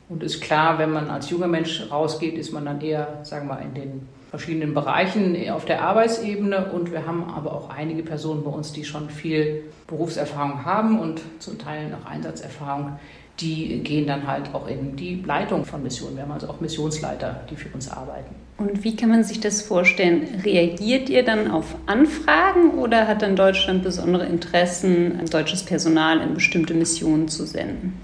Und 0.09 0.25
ist 0.25 0.41
klar, 0.41 0.79
wenn 0.79 0.91
man 0.91 1.09
als 1.09 1.31
junger 1.31 1.47
Mensch 1.47 1.89
rausgeht, 1.91 2.37
ist 2.37 2.53
man 2.53 2.65
dann 2.65 2.81
eher, 2.81 3.21
sagen 3.23 3.47
wir 3.47 3.55
mal, 3.55 3.63
in 3.63 3.75
den 3.75 4.09
verschiedenen 4.31 4.75
Bereichen 4.75 5.37
auf 5.51 5.65
der 5.65 5.83
Arbeitsebene. 5.83 6.73
Und 6.73 6.91
wir 6.91 7.07
haben 7.07 7.25
aber 7.33 7.53
auch 7.53 7.71
einige 7.71 8.03
Personen 8.03 8.43
bei 8.43 8.51
uns, 8.51 8.73
die 8.73 8.85
schon 8.85 9.09
viel 9.09 9.65
Berufserfahrung 9.87 10.65
haben 10.65 10.99
und 10.99 11.21
zum 11.39 11.59
Teil 11.59 11.91
noch 11.91 12.07
Einsatzerfahrung 12.07 12.99
die 13.41 13.81
gehen 13.83 14.07
dann 14.07 14.27
halt 14.27 14.55
auch 14.55 14.67
in 14.67 14.97
die 14.97 15.23
Leitung 15.27 15.65
von 15.65 15.83
Missionen. 15.83 16.17
Wir 16.17 16.25
haben 16.25 16.33
also 16.33 16.49
auch 16.49 16.61
Missionsleiter, 16.61 17.41
die 17.51 17.57
für 17.57 17.69
uns 17.71 17.91
arbeiten. 17.91 18.35
Und 18.59 18.85
wie 18.85 18.95
kann 18.95 19.09
man 19.09 19.25
sich 19.25 19.41
das 19.41 19.63
vorstellen? 19.63 20.43
Reagiert 20.45 21.09
ihr 21.09 21.25
dann 21.25 21.51
auf 21.51 21.77
Anfragen 21.87 22.73
oder 22.73 23.09
hat 23.09 23.23
dann 23.23 23.35
Deutschland 23.35 23.83
besondere 23.83 24.27
Interessen, 24.27 25.19
deutsches 25.31 25.63
Personal 25.63 26.21
in 26.21 26.35
bestimmte 26.35 26.75
Missionen 26.75 27.29
zu 27.29 27.47
senden? 27.47 27.95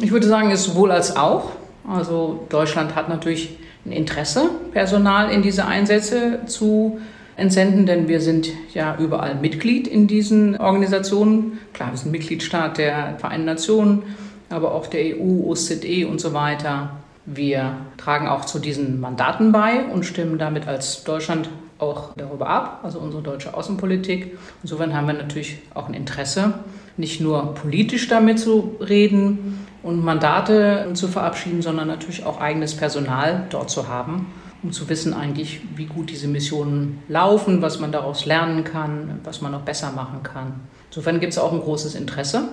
Ich 0.00 0.10
würde 0.10 0.26
sagen, 0.26 0.50
es 0.50 0.64
sowohl 0.64 0.90
als 0.90 1.16
auch. 1.16 1.52
Also 1.88 2.44
Deutschland 2.48 2.96
hat 2.96 3.08
natürlich 3.08 3.56
ein 3.86 3.92
Interesse, 3.92 4.50
Personal 4.72 5.30
in 5.30 5.42
diese 5.42 5.66
Einsätze 5.66 6.40
zu 6.46 6.98
entsenden, 7.36 7.86
denn 7.86 8.08
wir 8.08 8.20
sind 8.20 8.48
ja 8.74 8.96
überall 8.98 9.36
Mitglied 9.36 9.86
in 9.86 10.06
diesen 10.06 10.58
Organisationen. 10.58 11.58
Klar, 11.72 11.92
wir 11.92 11.98
sind 11.98 12.10
Mitgliedstaat 12.10 12.78
der 12.78 13.14
Vereinten 13.18 13.46
Nationen 13.46 14.02
aber 14.50 14.74
auch 14.74 14.86
der 14.86 15.16
EU, 15.16 15.48
OSZE 15.50 16.06
und 16.06 16.20
so 16.20 16.34
weiter. 16.34 16.90
Wir 17.24 17.76
tragen 17.96 18.28
auch 18.28 18.44
zu 18.44 18.58
diesen 18.58 19.00
Mandaten 19.00 19.52
bei 19.52 19.84
und 19.84 20.04
stimmen 20.04 20.38
damit 20.38 20.66
als 20.66 21.04
Deutschland 21.04 21.48
auch 21.78 22.10
darüber 22.16 22.48
ab, 22.48 22.80
also 22.82 22.98
unsere 22.98 23.22
deutsche 23.22 23.54
Außenpolitik. 23.54 24.36
Insofern 24.62 24.94
haben 24.94 25.06
wir 25.06 25.14
natürlich 25.14 25.58
auch 25.74 25.88
ein 25.88 25.94
Interesse, 25.94 26.54
nicht 26.96 27.20
nur 27.20 27.54
politisch 27.54 28.08
damit 28.08 28.38
zu 28.38 28.76
reden 28.80 29.66
und 29.82 30.04
Mandate 30.04 30.90
zu 30.94 31.08
verabschieden, 31.08 31.62
sondern 31.62 31.88
natürlich 31.88 32.24
auch 32.24 32.40
eigenes 32.40 32.74
Personal 32.74 33.46
dort 33.50 33.70
zu 33.70 33.88
haben, 33.88 34.26
um 34.62 34.72
zu 34.72 34.88
wissen 34.88 35.14
eigentlich, 35.14 35.60
wie 35.74 35.86
gut 35.86 36.10
diese 36.10 36.28
Missionen 36.28 37.02
laufen, 37.08 37.62
was 37.62 37.80
man 37.80 37.92
daraus 37.92 38.26
lernen 38.26 38.64
kann, 38.64 39.20
was 39.24 39.40
man 39.40 39.52
noch 39.52 39.62
besser 39.62 39.92
machen 39.92 40.22
kann. 40.22 40.54
Insofern 40.90 41.20
gibt 41.20 41.32
es 41.32 41.38
auch 41.38 41.52
ein 41.52 41.60
großes 41.60 41.94
Interesse. 41.94 42.48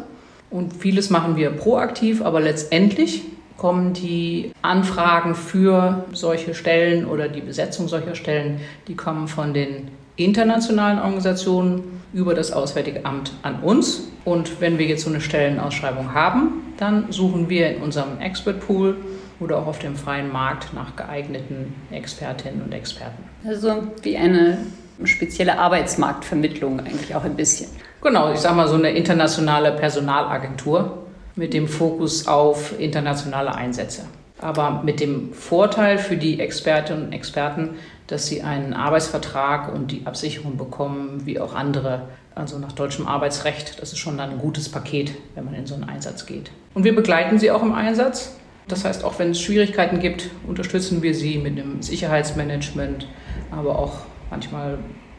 Und 0.50 0.74
vieles 0.74 1.10
machen 1.10 1.36
wir 1.36 1.50
proaktiv, 1.51 2.22
aber 2.22 2.39
letztendlich 2.39 3.24
kommen 3.58 3.94
die 3.94 4.51
Anfragen 4.62 5.36
für 5.36 6.06
solche 6.13 6.54
Stellen 6.54 7.06
oder 7.06 7.27
die 7.27 7.42
Besetzung 7.42 7.88
solcher 7.88 8.16
Stellen, 8.16 8.62
die 8.88 8.96
kommen 8.96 9.27
von 9.27 9.54
den 9.54 9.89
internationalen 10.16 11.00
Organisationen 11.00 12.01
über 12.13 12.34
das 12.34 12.51
Auswärtige 12.51 13.06
Amt 13.06 13.34
an 13.42 13.60
uns. 13.62 14.08
Und 14.25 14.62
wenn 14.62 14.77
wir 14.77 14.86
jetzt 14.86 15.04
so 15.04 15.10
eine 15.10 15.22
Stellenausschreibung 15.22 16.13
haben, 16.13 16.74
dann 16.77 17.12
suchen 17.12 17.50
wir 17.50 17.75
in 17.75 17.82
unserem 17.82 18.20
Expert 18.20 18.60
Pool 18.62 18.96
oder 19.39 19.58
auch 19.60 19.68
auf 19.68 19.80
dem 19.80 19.96
freien 19.96 20.32
Markt 20.32 20.74
nach 20.74 20.96
geeigneten 20.96 21.75
Expertinnen 21.92 22.62
und 22.62 22.74
Experten. 22.74 23.24
Also 23.46 23.88
wie 24.01 24.18
eine 24.18 24.58
spezielle 25.04 25.60
Arbeitsmarktvermittlung 25.60 26.80
eigentlich 26.80 27.13
auch 27.13 27.24
ein 27.24 27.36
bisschen. 27.36 27.70
Genau, 28.08 28.32
ich 28.32 28.40
sage 28.40 28.56
mal 28.56 28.70
so 28.70 28.76
eine 28.76 28.92
internationale 28.92 29.74
Personalagentur 29.74 31.00
mit 31.36 31.54
dem 31.54 31.68
Fokus 31.68 32.26
auf 32.26 32.80
internationale 32.80 33.54
Einsätze. 33.54 34.06
Aber 34.40 34.82
mit 34.82 35.02
dem 35.02 35.34
Vorteil 35.34 35.98
für 35.98 36.16
die 36.16 36.40
Expertinnen 36.40 37.08
und 37.08 37.12
Experten, 37.12 37.72
dass 38.08 38.28
sie 38.28 38.44
einen 38.44 38.74
Arbeitsvertrag 38.74 39.74
und 39.76 39.92
die 39.92 40.06
Absicherung 40.06 40.56
bekommen, 40.56 41.24
wie 41.26 41.38
auch 41.38 41.54
andere, 41.54 42.04
also 42.34 42.58
nach 42.60 42.72
deutschem 42.72 43.08
Arbeitsrecht. 43.08 43.82
Das 43.82 43.92
ist 43.92 44.00
schon 44.00 44.18
dann 44.18 44.30
ein 44.30 44.40
gutes 44.40 44.70
Paket, 44.70 45.12
wenn 45.36 45.44
man 45.44 45.54
in 45.54 45.68
so 45.68 45.76
einen 45.76 45.84
Einsatz 45.84 46.26
geht. 46.26 46.50
Und 46.76 46.86
wir 46.86 46.96
begleiten 46.96 47.40
sie 47.40 47.52
auch 47.52 47.62
im 47.62 47.74
Einsatz. 47.74 48.38
Das 48.70 48.86
heißt, 48.86 49.04
auch 49.04 49.20
wenn 49.20 49.32
es 49.32 49.42
Schwierigkeiten 49.42 50.00
gibt, 50.00 50.30
unterstützen 50.48 51.04
wir 51.04 51.14
sie 51.14 51.40
mit 51.40 51.60
einem 51.60 51.82
Sicherheitsmanagement, 51.82 53.06
aber 53.52 53.78
auch 53.78 53.96
manchmal 54.30 54.78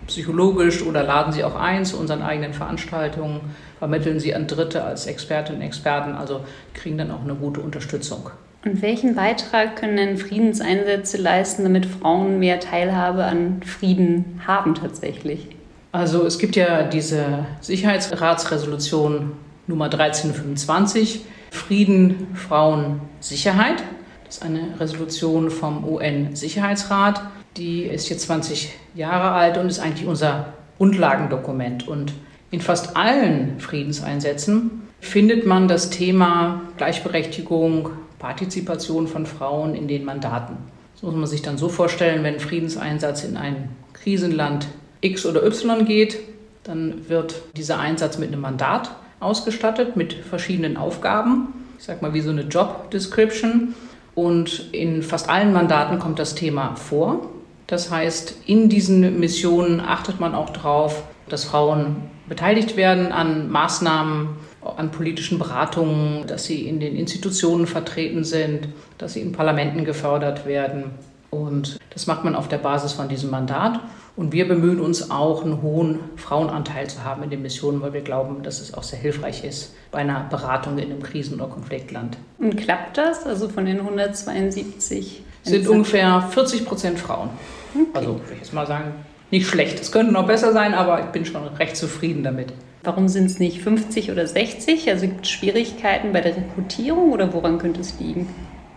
psychologisch 0.08 0.82
oder 0.82 1.04
laden 1.04 1.32
sie 1.32 1.44
auch 1.44 1.54
ein 1.54 1.84
zu 1.84 1.98
unseren 1.98 2.22
eigenen 2.22 2.52
Veranstaltungen, 2.52 3.40
vermitteln 3.78 4.18
sie 4.18 4.34
an 4.34 4.48
Dritte 4.48 4.82
als 4.82 5.06
Expertinnen 5.06 5.60
und 5.60 5.66
Experten, 5.66 6.14
also 6.14 6.40
kriegen 6.74 6.98
dann 6.98 7.12
auch 7.12 7.22
eine 7.22 7.34
gute 7.34 7.60
Unterstützung. 7.60 8.30
Und 8.64 8.82
welchen 8.82 9.14
Beitrag 9.14 9.76
können 9.76 9.96
denn 9.96 10.18
Friedenseinsätze 10.18 11.16
leisten, 11.16 11.62
damit 11.62 11.86
Frauen 11.86 12.40
mehr 12.40 12.58
Teilhabe 12.58 13.24
an 13.24 13.62
Frieden 13.64 14.40
haben 14.46 14.74
tatsächlich? 14.74 15.46
Also 15.92 16.26
es 16.26 16.38
gibt 16.38 16.56
ja 16.56 16.82
diese 16.82 17.46
Sicherheitsratsresolution 17.60 19.32
Nummer 19.68 19.84
1325, 19.86 21.24
Frieden, 21.50 22.28
Frauen, 22.34 23.00
Sicherheit. 23.20 23.82
Das 24.24 24.38
ist 24.38 24.42
eine 24.42 24.78
Resolution 24.80 25.50
vom 25.50 25.84
UN-Sicherheitsrat. 25.84 27.22
Die 27.58 27.82
ist 27.82 28.08
jetzt 28.08 28.22
20 28.22 28.70
Jahre 28.94 29.32
alt 29.32 29.58
und 29.58 29.66
ist 29.66 29.80
eigentlich 29.80 30.06
unser 30.06 30.52
Grundlagendokument. 30.76 31.88
Und 31.88 32.12
in 32.52 32.60
fast 32.60 32.96
allen 32.96 33.58
Friedenseinsätzen 33.58 34.82
findet 35.00 35.44
man 35.44 35.66
das 35.66 35.90
Thema 35.90 36.62
Gleichberechtigung, 36.76 37.90
Partizipation 38.20 39.08
von 39.08 39.26
Frauen 39.26 39.74
in 39.74 39.88
den 39.88 40.04
Mandaten. 40.04 40.56
Das 40.94 41.02
muss 41.02 41.14
man 41.14 41.26
sich 41.26 41.42
dann 41.42 41.58
so 41.58 41.68
vorstellen, 41.68 42.22
wenn 42.22 42.34
ein 42.34 42.40
Friedenseinsatz 42.40 43.24
in 43.24 43.36
ein 43.36 43.70
Krisenland 43.92 44.68
X 45.00 45.26
oder 45.26 45.44
Y 45.44 45.84
geht, 45.84 46.18
dann 46.62 47.08
wird 47.08 47.42
dieser 47.56 47.80
Einsatz 47.80 48.18
mit 48.18 48.28
einem 48.28 48.40
Mandat 48.40 48.90
ausgestattet, 49.20 49.96
mit 49.96 50.12
verschiedenen 50.12 50.76
Aufgaben. 50.76 51.48
Ich 51.78 51.84
sage 51.84 52.02
mal 52.02 52.14
wie 52.14 52.20
so 52.20 52.30
eine 52.30 52.42
Job 52.42 52.90
Description. 52.92 53.74
Und 54.14 54.72
in 54.72 55.02
fast 55.02 55.28
allen 55.28 55.52
Mandaten 55.52 55.98
kommt 55.98 56.18
das 56.18 56.34
Thema 56.34 56.74
vor. 56.76 57.28
Das 57.68 57.90
heißt, 57.90 58.34
in 58.46 58.70
diesen 58.70 59.20
Missionen 59.20 59.80
achtet 59.80 60.20
man 60.20 60.34
auch 60.34 60.50
darauf, 60.50 61.04
dass 61.28 61.44
Frauen 61.44 61.96
beteiligt 62.26 62.76
werden 62.78 63.12
an 63.12 63.50
Maßnahmen, 63.50 64.30
an 64.76 64.90
politischen 64.90 65.38
Beratungen, 65.38 66.26
dass 66.26 66.46
sie 66.46 66.66
in 66.66 66.80
den 66.80 66.96
Institutionen 66.96 67.66
vertreten 67.66 68.24
sind, 68.24 68.68
dass 68.96 69.12
sie 69.12 69.20
in 69.20 69.32
Parlamenten 69.32 69.84
gefördert 69.84 70.46
werden. 70.46 70.92
Und 71.30 71.78
das 71.90 72.06
macht 72.06 72.24
man 72.24 72.34
auf 72.34 72.48
der 72.48 72.56
Basis 72.56 72.92
von 72.92 73.08
diesem 73.08 73.30
Mandat. 73.30 73.80
Und 74.16 74.32
wir 74.32 74.48
bemühen 74.48 74.80
uns 74.80 75.10
auch, 75.10 75.44
einen 75.44 75.60
hohen 75.60 76.00
Frauenanteil 76.16 76.88
zu 76.88 77.04
haben 77.04 77.22
in 77.22 77.30
den 77.30 77.42
Missionen, 77.42 77.82
weil 77.82 77.92
wir 77.92 78.00
glauben, 78.00 78.42
dass 78.42 78.60
es 78.60 78.72
auch 78.72 78.82
sehr 78.82 78.98
hilfreich 78.98 79.44
ist 79.44 79.74
bei 79.92 79.98
einer 79.98 80.26
Beratung 80.30 80.78
in 80.78 80.90
einem 80.90 81.02
Krisen- 81.02 81.34
oder 81.34 81.50
Konfliktland. 81.50 82.16
Und 82.38 82.56
klappt 82.56 82.96
das? 82.96 83.26
Also 83.26 83.48
von 83.48 83.66
den 83.66 83.78
172? 83.80 85.22
Sind 85.42 85.68
ungefähr 85.68 86.22
40 86.30 86.64
Prozent 86.64 86.98
Frauen. 86.98 87.30
Okay. 87.74 87.86
Also 87.94 88.14
würde 88.14 88.32
ich 88.32 88.38
jetzt 88.40 88.52
mal 88.52 88.66
sagen, 88.66 88.92
nicht 89.30 89.46
schlecht. 89.46 89.80
Es 89.80 89.92
könnte 89.92 90.12
noch 90.12 90.26
besser 90.26 90.52
sein, 90.52 90.74
aber 90.74 91.00
ich 91.00 91.06
bin 91.06 91.24
schon 91.24 91.46
recht 91.46 91.76
zufrieden 91.76 92.22
damit. 92.22 92.52
Warum 92.82 93.08
sind 93.08 93.26
es 93.26 93.38
nicht 93.38 93.60
50 93.60 94.10
oder 94.10 94.26
60? 94.26 94.88
Also 94.90 95.06
gibt 95.06 95.26
es 95.26 95.30
Schwierigkeiten 95.30 96.12
bei 96.12 96.20
der 96.20 96.36
Rekrutierung 96.36 97.12
oder 97.12 97.32
woran 97.34 97.58
könnte 97.58 97.80
es 97.80 97.98
liegen? 98.00 98.28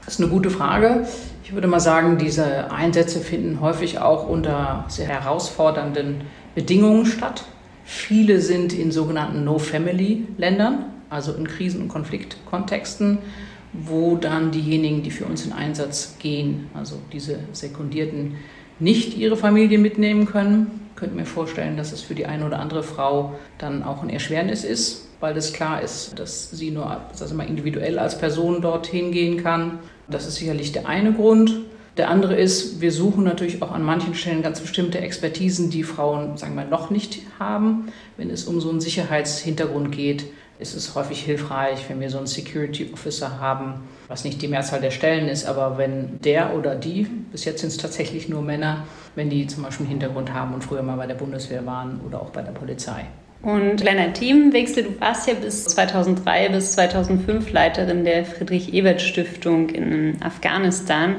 Das 0.03 0.15
ist 0.15 0.19
eine 0.19 0.29
gute 0.29 0.49
Frage. 0.49 1.07
Ich 1.43 1.53
würde 1.53 1.67
mal 1.67 1.79
sagen, 1.79 2.17
diese 2.17 2.71
Einsätze 2.71 3.19
finden 3.19 3.61
häufig 3.61 3.99
auch 3.99 4.27
unter 4.27 4.85
sehr 4.87 5.07
herausfordernden 5.07 6.21
Bedingungen 6.55 7.05
statt. 7.05 7.43
Viele 7.85 8.41
sind 8.41 8.73
in 8.73 8.91
sogenannten 8.91 9.43
No-Family-Ländern, 9.43 10.85
also 11.09 11.33
in 11.33 11.47
Krisen- 11.47 11.83
und 11.83 11.87
Konfliktkontexten, 11.87 13.19
wo 13.73 14.15
dann 14.15 14.51
diejenigen, 14.51 15.03
die 15.03 15.11
für 15.11 15.25
uns 15.25 15.45
in 15.45 15.53
Einsatz 15.53 16.15
gehen, 16.19 16.69
also 16.73 16.95
diese 17.13 17.39
Sekundierten, 17.51 18.35
nicht 18.81 19.17
ihre 19.17 19.37
Familie 19.37 19.77
mitnehmen 19.77 20.25
können. 20.25 20.81
Ich 20.89 20.95
könnte 20.97 21.15
mir 21.15 21.25
vorstellen, 21.25 21.77
dass 21.77 21.91
es 21.91 22.01
für 22.01 22.15
die 22.15 22.25
eine 22.25 22.45
oder 22.45 22.59
andere 22.59 22.83
Frau 22.83 23.35
dann 23.57 23.83
auch 23.83 24.03
ein 24.03 24.09
Erschwernis 24.09 24.63
ist, 24.63 25.07
weil 25.19 25.37
es 25.37 25.53
klar 25.53 25.81
ist, 25.81 26.19
dass 26.19 26.51
sie 26.51 26.71
nur 26.71 26.99
also 27.09 27.35
mal, 27.35 27.47
individuell 27.47 27.97
als 27.97 28.17
Person 28.17 28.61
dorthin 28.61 29.11
gehen 29.11 29.41
kann. 29.41 29.79
Das 30.09 30.27
ist 30.27 30.35
sicherlich 30.35 30.71
der 30.71 30.87
eine 30.87 31.13
Grund. 31.13 31.61
Der 31.97 32.09
andere 32.09 32.35
ist, 32.35 32.81
wir 32.81 32.91
suchen 32.91 33.23
natürlich 33.23 33.61
auch 33.61 33.71
an 33.71 33.83
manchen 33.83 34.15
Stellen 34.15 34.41
ganz 34.41 34.59
bestimmte 34.59 34.99
Expertisen, 34.99 35.69
die 35.69 35.83
Frauen, 35.83 36.37
sagen 36.37 36.55
wir, 36.55 36.65
noch 36.65 36.89
nicht 36.89 37.19
haben. 37.37 37.89
Wenn 38.17 38.29
es 38.29 38.45
um 38.45 38.61
so 38.61 38.69
einen 38.69 38.81
Sicherheitshintergrund 38.81 39.91
geht, 39.91 40.25
ist 40.61 40.75
es 40.75 40.95
häufig 40.95 41.21
hilfreich, 41.21 41.85
wenn 41.89 41.99
wir 41.99 42.09
so 42.09 42.19
einen 42.19 42.27
Security 42.27 42.91
Officer 42.93 43.39
haben, 43.39 43.87
was 44.07 44.23
nicht 44.23 44.41
die 44.41 44.47
Mehrzahl 44.47 44.79
der 44.79 44.91
Stellen 44.91 45.27
ist, 45.27 45.45
aber 45.45 45.77
wenn 45.77 46.19
der 46.21 46.55
oder 46.55 46.75
die, 46.75 47.03
bis 47.31 47.45
jetzt 47.45 47.61
sind 47.61 47.69
es 47.69 47.77
tatsächlich 47.77 48.29
nur 48.29 48.41
Männer, 48.41 48.85
wenn 49.15 49.29
die 49.29 49.47
zum 49.47 49.63
Beispiel 49.63 49.85
einen 49.85 49.91
Hintergrund 49.91 50.33
haben 50.33 50.53
und 50.53 50.63
früher 50.63 50.83
mal 50.83 50.97
bei 50.97 51.07
der 51.07 51.15
Bundeswehr 51.15 51.65
waren 51.65 51.99
oder 52.05 52.21
auch 52.21 52.29
bei 52.29 52.41
der 52.41 52.51
Polizei. 52.51 53.05
Und 53.41 53.81
kleiner 53.81 54.13
Themenwechsel, 54.13 54.83
du 54.83 55.01
warst 55.01 55.27
ja 55.27 55.33
bis 55.33 55.65
2003 55.65 56.49
bis 56.49 56.73
2005 56.73 57.51
Leiterin 57.51 58.05
der 58.05 58.23
Friedrich-Ebert-Stiftung 58.23 59.69
in 59.69 60.21
Afghanistan. 60.21 61.15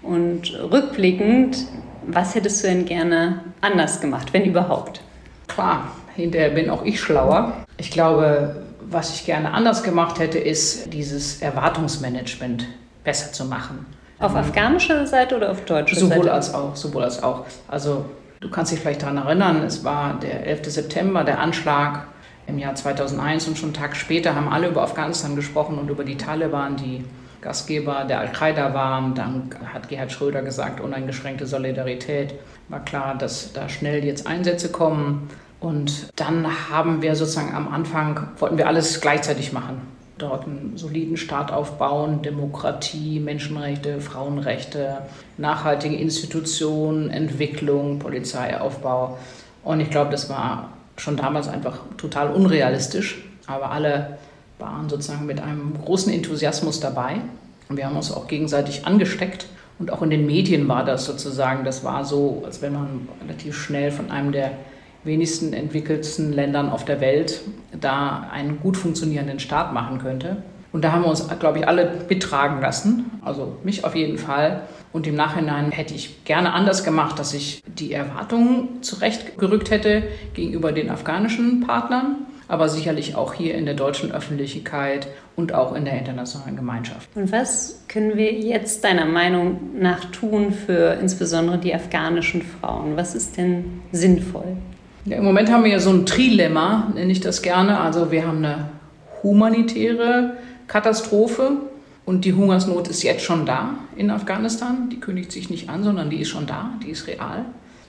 Und 0.00 0.56
rückblickend, 0.70 1.66
was 2.06 2.36
hättest 2.36 2.62
du 2.62 2.68
denn 2.68 2.84
gerne 2.84 3.40
anders 3.60 4.00
gemacht, 4.00 4.32
wenn 4.32 4.44
überhaupt? 4.44 5.00
Klar, 5.48 5.90
hinterher 6.14 6.50
bin 6.50 6.70
auch 6.70 6.84
ich 6.84 7.00
schlauer. 7.00 7.64
Ich 7.78 7.90
glaube, 7.90 8.62
was 8.88 9.14
ich 9.14 9.24
gerne 9.26 9.52
anders 9.52 9.82
gemacht 9.82 10.18
hätte, 10.18 10.38
ist 10.38 10.92
dieses 10.92 11.42
Erwartungsmanagement 11.42 12.66
besser 13.04 13.32
zu 13.32 13.44
machen. 13.44 13.86
Auf 14.18 14.32
ähm, 14.32 14.38
afghanischer 14.38 15.06
Seite 15.06 15.36
oder 15.36 15.50
auf 15.50 15.64
deutscher 15.64 15.96
Seite? 15.96 16.14
Sowohl 16.14 16.28
als 16.28 16.54
auch, 16.54 16.74
sowohl 16.76 17.04
als 17.04 17.22
auch. 17.22 17.44
Also 17.68 18.04
Du 18.40 18.50
kannst 18.50 18.70
dich 18.70 18.80
vielleicht 18.80 19.02
daran 19.02 19.16
erinnern, 19.16 19.62
es 19.62 19.82
war 19.82 20.18
der 20.20 20.46
11. 20.46 20.66
September, 20.66 21.24
der 21.24 21.40
Anschlag 21.40 22.06
im 22.46 22.58
Jahr 22.58 22.74
2001 22.74 23.48
und 23.48 23.56
schon 23.56 23.70
einen 23.70 23.74
Tag 23.74 23.96
später 23.96 24.34
haben 24.34 24.48
alle 24.48 24.68
über 24.68 24.82
Afghanistan 24.82 25.34
gesprochen 25.34 25.78
und 25.78 25.88
über 25.88 26.04
die 26.04 26.16
Taliban, 26.16 26.76
die 26.76 27.04
Gastgeber 27.40 28.04
der 28.04 28.20
Al-Qaida 28.20 28.74
waren. 28.74 29.14
Dann 29.14 29.50
hat 29.72 29.88
Gerhard 29.88 30.12
Schröder 30.12 30.42
gesagt, 30.42 30.80
uneingeschränkte 30.80 31.46
Solidarität. 31.46 32.34
War 32.68 32.84
klar, 32.84 33.16
dass 33.16 33.52
da 33.52 33.68
schnell 33.68 34.04
jetzt 34.04 34.26
Einsätze 34.26 34.70
kommen. 34.70 35.30
Und 35.60 36.08
dann 36.16 36.46
haben 36.70 37.02
wir 37.02 37.16
sozusagen 37.16 37.54
am 37.54 37.68
Anfang, 37.68 38.28
wollten 38.38 38.58
wir 38.58 38.68
alles 38.68 39.00
gleichzeitig 39.00 39.52
machen 39.52 39.80
dort 40.18 40.44
einen 40.44 40.76
soliden 40.76 41.16
Staat 41.16 41.52
aufbauen, 41.52 42.22
Demokratie, 42.22 43.20
Menschenrechte, 43.20 44.00
Frauenrechte, 44.00 44.98
nachhaltige 45.36 45.96
Institutionen, 45.96 47.10
Entwicklung, 47.10 47.98
Polizeiaufbau. 47.98 49.18
Und 49.62 49.80
ich 49.80 49.90
glaube, 49.90 50.10
das 50.10 50.30
war 50.30 50.70
schon 50.96 51.16
damals 51.16 51.48
einfach 51.48 51.80
total 51.98 52.30
unrealistisch, 52.30 53.22
aber 53.46 53.70
alle 53.70 54.18
waren 54.58 54.88
sozusagen 54.88 55.26
mit 55.26 55.40
einem 55.40 55.74
großen 55.84 56.12
Enthusiasmus 56.12 56.80
dabei. 56.80 57.16
Und 57.68 57.76
wir 57.76 57.86
haben 57.86 57.96
uns 57.96 58.10
auch 58.12 58.26
gegenseitig 58.26 58.86
angesteckt. 58.86 59.46
Und 59.78 59.92
auch 59.92 60.00
in 60.00 60.08
den 60.08 60.24
Medien 60.24 60.66
war 60.68 60.86
das 60.86 61.04
sozusagen, 61.04 61.64
das 61.64 61.84
war 61.84 62.06
so, 62.06 62.42
als 62.46 62.62
wenn 62.62 62.72
man 62.72 63.08
relativ 63.22 63.54
schnell 63.54 63.90
von 63.90 64.10
einem 64.10 64.32
der 64.32 64.52
wenigsten 65.06 65.52
entwickelten 65.52 66.32
Ländern 66.32 66.68
auf 66.68 66.84
der 66.84 67.00
Welt 67.00 67.40
da 67.80 68.28
einen 68.32 68.60
gut 68.60 68.76
funktionierenden 68.76 69.38
Staat 69.38 69.72
machen 69.72 69.98
könnte. 69.98 70.38
Und 70.72 70.82
da 70.82 70.92
haben 70.92 71.04
wir 71.04 71.08
uns, 71.08 71.26
glaube 71.38 71.60
ich, 71.60 71.68
alle 71.68 71.90
mittragen 72.08 72.60
lassen, 72.60 73.10
also 73.24 73.56
mich 73.64 73.84
auf 73.84 73.94
jeden 73.94 74.18
Fall. 74.18 74.62
Und 74.92 75.06
im 75.06 75.14
Nachhinein 75.14 75.70
hätte 75.70 75.94
ich 75.94 76.24
gerne 76.24 76.52
anders 76.52 76.84
gemacht, 76.84 77.18
dass 77.18 77.32
ich 77.32 77.62
die 77.66 77.92
Erwartungen 77.92 78.82
zurechtgerückt 78.82 79.70
hätte 79.70 80.02
gegenüber 80.34 80.72
den 80.72 80.90
afghanischen 80.90 81.60
Partnern, 81.60 82.26
aber 82.48 82.68
sicherlich 82.68 83.14
auch 83.14 83.32
hier 83.32 83.54
in 83.54 83.64
der 83.64 83.74
deutschen 83.74 84.12
Öffentlichkeit 84.12 85.08
und 85.34 85.54
auch 85.54 85.74
in 85.74 85.84
der 85.86 85.98
internationalen 85.98 86.56
Gemeinschaft. 86.56 87.08
Und 87.14 87.32
was 87.32 87.82
können 87.88 88.16
wir 88.16 88.32
jetzt 88.32 88.84
deiner 88.84 89.06
Meinung 89.06 89.80
nach 89.80 90.04
tun 90.06 90.52
für 90.52 90.98
insbesondere 91.00 91.58
die 91.58 91.74
afghanischen 91.74 92.42
Frauen? 92.42 92.96
Was 92.96 93.14
ist 93.14 93.36
denn 93.38 93.80
sinnvoll? 93.92 94.56
Ja, 95.06 95.18
Im 95.18 95.24
Moment 95.24 95.52
haben 95.52 95.62
wir 95.62 95.70
ja 95.70 95.78
so 95.78 95.90
ein 95.90 96.04
Trilemma, 96.04 96.90
nenne 96.92 97.12
ich 97.12 97.20
das 97.20 97.40
gerne. 97.40 97.78
Also 97.78 98.10
wir 98.10 98.26
haben 98.26 98.38
eine 98.38 98.70
humanitäre 99.22 100.32
Katastrophe 100.66 101.52
und 102.04 102.24
die 102.24 102.32
Hungersnot 102.32 102.88
ist 102.88 103.04
jetzt 103.04 103.22
schon 103.22 103.46
da 103.46 103.74
in 103.94 104.10
Afghanistan. 104.10 104.88
Die 104.90 104.98
kündigt 104.98 105.30
sich 105.30 105.48
nicht 105.48 105.68
an, 105.68 105.84
sondern 105.84 106.10
die 106.10 106.20
ist 106.22 106.30
schon 106.30 106.46
da, 106.46 106.72
die 106.84 106.90
ist 106.90 107.06
real. 107.06 107.44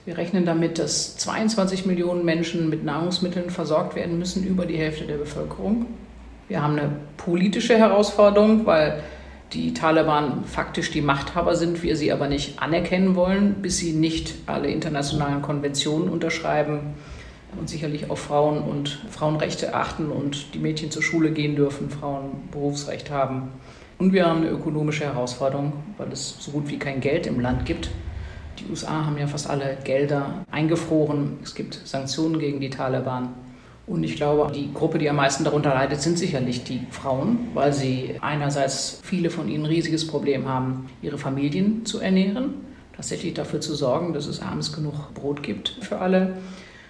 Wir 0.05 0.15
rechnen 0.15 0.45
damit, 0.45 0.77
dass 0.77 1.17
22 1.17 1.87
Millionen 1.87 2.23
Menschen 2.23 2.69
mit 2.69 2.85
Nahrungsmitteln 2.85 3.49
versorgt 3.49 3.95
werden 3.95 4.19
müssen, 4.19 4.45
über 4.45 4.67
die 4.67 4.77
Hälfte 4.77 5.05
der 5.05 5.17
Bevölkerung. 5.17 5.87
Wir 6.47 6.61
haben 6.61 6.77
eine 6.77 6.91
politische 7.17 7.79
Herausforderung, 7.79 8.67
weil 8.67 9.01
die 9.53 9.73
Taliban 9.73 10.43
faktisch 10.45 10.91
die 10.91 11.01
Machthaber 11.01 11.55
sind, 11.55 11.83
wir 11.83 11.95
sie 11.95 12.11
aber 12.11 12.27
nicht 12.27 12.61
anerkennen 12.61 13.15
wollen, 13.15 13.55
bis 13.61 13.77
sie 13.77 13.93
nicht 13.93 14.35
alle 14.45 14.69
internationalen 14.69 15.41
Konventionen 15.41 16.09
unterschreiben 16.09 16.95
und 17.57 17.69
sicherlich 17.69 18.09
auch 18.09 18.17
Frauen 18.17 18.61
und 18.61 18.99
Frauenrechte 19.09 19.73
achten 19.73 20.11
und 20.11 20.53
die 20.53 20.59
Mädchen 20.59 20.91
zur 20.91 21.01
Schule 21.01 21.31
gehen 21.31 21.55
dürfen, 21.55 21.89
Frauen 21.89 22.49
Berufsrecht 22.51 23.09
haben. 23.09 23.49
Und 23.97 24.13
wir 24.13 24.27
haben 24.27 24.41
eine 24.41 24.49
ökonomische 24.49 25.05
Herausforderung, 25.05 25.73
weil 25.97 26.11
es 26.11 26.37
so 26.39 26.51
gut 26.51 26.67
wie 26.67 26.77
kein 26.77 26.99
Geld 26.99 27.25
im 27.25 27.39
Land 27.39 27.65
gibt. 27.65 27.89
Die 28.59 28.69
USA 28.69 29.05
haben 29.05 29.17
ja 29.17 29.27
fast 29.27 29.49
alle 29.49 29.77
Gelder 29.83 30.45
eingefroren. 30.51 31.37
Es 31.43 31.55
gibt 31.55 31.79
Sanktionen 31.85 32.37
gegen 32.37 32.59
die 32.59 32.69
Taliban. 32.69 33.29
Und 33.87 34.03
ich 34.03 34.17
glaube, 34.17 34.51
die 34.51 34.73
Gruppe, 34.73 34.97
die 34.97 35.09
am 35.09 35.15
meisten 35.15 35.45
darunter 35.45 35.69
leidet, 35.69 36.01
sind 36.01 36.19
sicherlich 36.19 36.65
die 36.65 36.81
Frauen, 36.91 37.47
weil 37.53 37.71
sie 37.71 38.15
einerseits 38.19 38.99
viele 39.01 39.29
von 39.29 39.47
ihnen 39.47 39.63
ein 39.63 39.67
riesiges 39.67 40.05
Problem 40.05 40.45
haben, 40.45 40.87
ihre 41.01 41.17
Familien 41.17 41.85
zu 41.85 41.99
ernähren, 41.99 42.55
tatsächlich 42.93 43.33
dafür 43.33 43.61
zu 43.61 43.75
sorgen, 43.75 44.11
dass 44.11 44.27
es 44.27 44.41
abends 44.41 44.73
genug 44.73 45.13
Brot 45.13 45.41
gibt 45.41 45.77
für 45.79 45.99
alle. 45.99 46.33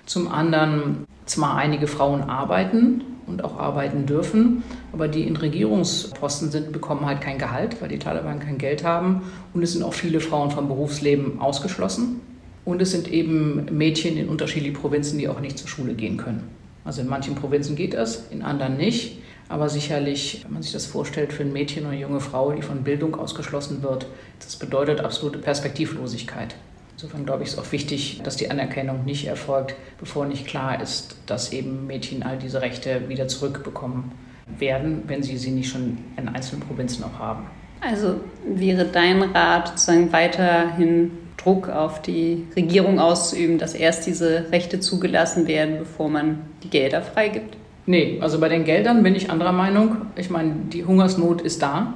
Zum 0.08 0.28
anderen 0.28 1.06
zwar 1.28 1.56
einige 1.56 1.86
Frauen 1.86 2.24
arbeiten 2.24 3.04
und 3.28 3.44
auch 3.44 3.60
arbeiten 3.60 4.08
dürfen, 4.08 4.64
aber 4.92 5.08
die 5.08 5.28
in 5.28 5.36
Regierungsposten 5.36 6.50
sind, 6.50 6.72
bekommen 6.72 7.06
halt 7.06 7.22
kein 7.22 7.38
Gehalt, 7.38 7.80
weil 7.80 7.90
die 7.90 8.00
Taliban 8.00 8.40
kein 8.40 8.58
Geld 8.58 8.84
haben. 8.84 9.22
Und 9.54 9.62
es 9.62 9.74
sind 9.74 9.84
auch 9.84 9.94
viele 9.94 10.20
Frauen 10.20 10.50
vom 10.50 10.68
Berufsleben 10.68 11.40
ausgeschlossen. 11.40 12.22
Und 12.66 12.82
es 12.82 12.90
sind 12.90 13.08
eben 13.08 13.66
Mädchen 13.72 14.18
in 14.18 14.30
unterschiedlichen 14.30 14.76
Provinzen, 14.76 15.20
die 15.20 15.30
auch 15.30 15.40
nicht 15.40 15.60
zur 15.60 15.68
Schule 15.68 15.94
gehen 15.94 16.18
können. 16.18 16.57
Also 16.88 17.02
in 17.02 17.08
manchen 17.08 17.36
Provinzen 17.36 17.76
geht 17.76 17.94
das, 17.94 18.28
in 18.32 18.42
anderen 18.42 18.78
nicht. 18.78 19.20
Aber 19.50 19.68
sicherlich, 19.68 20.42
wenn 20.46 20.54
man 20.54 20.64
sich 20.64 20.72
das 20.72 20.86
vorstellt, 20.86 21.34
für 21.34 21.44
ein 21.44 21.52
Mädchen 21.52 21.84
oder 21.84 21.92
eine 21.92 22.02
junge 22.02 22.22
Frau, 22.22 22.52
die 22.52 22.62
von 22.62 22.84
Bildung 22.84 23.16
ausgeschlossen 23.16 23.84
wird, 23.84 24.06
das 24.40 24.56
bedeutet 24.56 25.02
absolute 25.02 25.40
Perspektivlosigkeit. 25.40 26.56
Insofern 26.94 27.26
glaube 27.26 27.44
ich, 27.44 27.50
ist 27.50 27.60
auch 27.60 27.72
wichtig, 27.74 28.22
dass 28.24 28.38
die 28.38 28.50
Anerkennung 28.50 29.04
nicht 29.04 29.28
erfolgt, 29.28 29.76
bevor 30.00 30.26
nicht 30.26 30.48
klar 30.48 30.82
ist, 30.82 31.18
dass 31.26 31.52
eben 31.52 31.88
Mädchen 31.88 32.24
all 32.24 32.38
diese 32.38 32.62
Rechte 32.62 33.08
wieder 33.10 33.28
zurückbekommen 33.28 34.14
werden, 34.58 35.04
wenn 35.08 35.24
sie 35.24 35.38
sie 35.38 35.52
nicht 35.52 35.70
schon 35.70 35.98
in 36.16 36.30
einzelnen 36.30 36.62
Provinzen 36.62 37.04
auch 37.04 37.20
haben. 37.20 37.48
Also 37.82 38.22
wäre 38.46 38.86
dein 38.86 39.22
Rat 39.22 39.68
sozusagen 39.68 40.12
weiterhin 40.14 41.12
Druck 41.48 41.70
auf 41.70 42.02
die 42.02 42.46
Regierung 42.58 43.00
auszuüben, 43.00 43.58
dass 43.58 43.74
erst 43.74 44.06
diese 44.06 44.52
Rechte 44.52 44.82
zugelassen 44.82 45.48
werden, 45.48 45.78
bevor 45.80 46.10
man 46.10 46.40
die 46.62 46.70
Gelder 46.70 47.02
freigibt? 47.02 47.56
Nee, 47.86 48.18
also 48.20 48.38
bei 48.42 48.50
den 48.50 48.66
Geldern 48.66 49.02
bin 49.02 49.16
ich 49.16 49.32
anderer 49.32 49.54
Meinung. 49.54 50.08
Ich 50.18 50.30
meine, 50.30 50.52
die 50.74 50.84
Hungersnot 50.84 51.40
ist 51.40 51.62
da. 51.62 51.94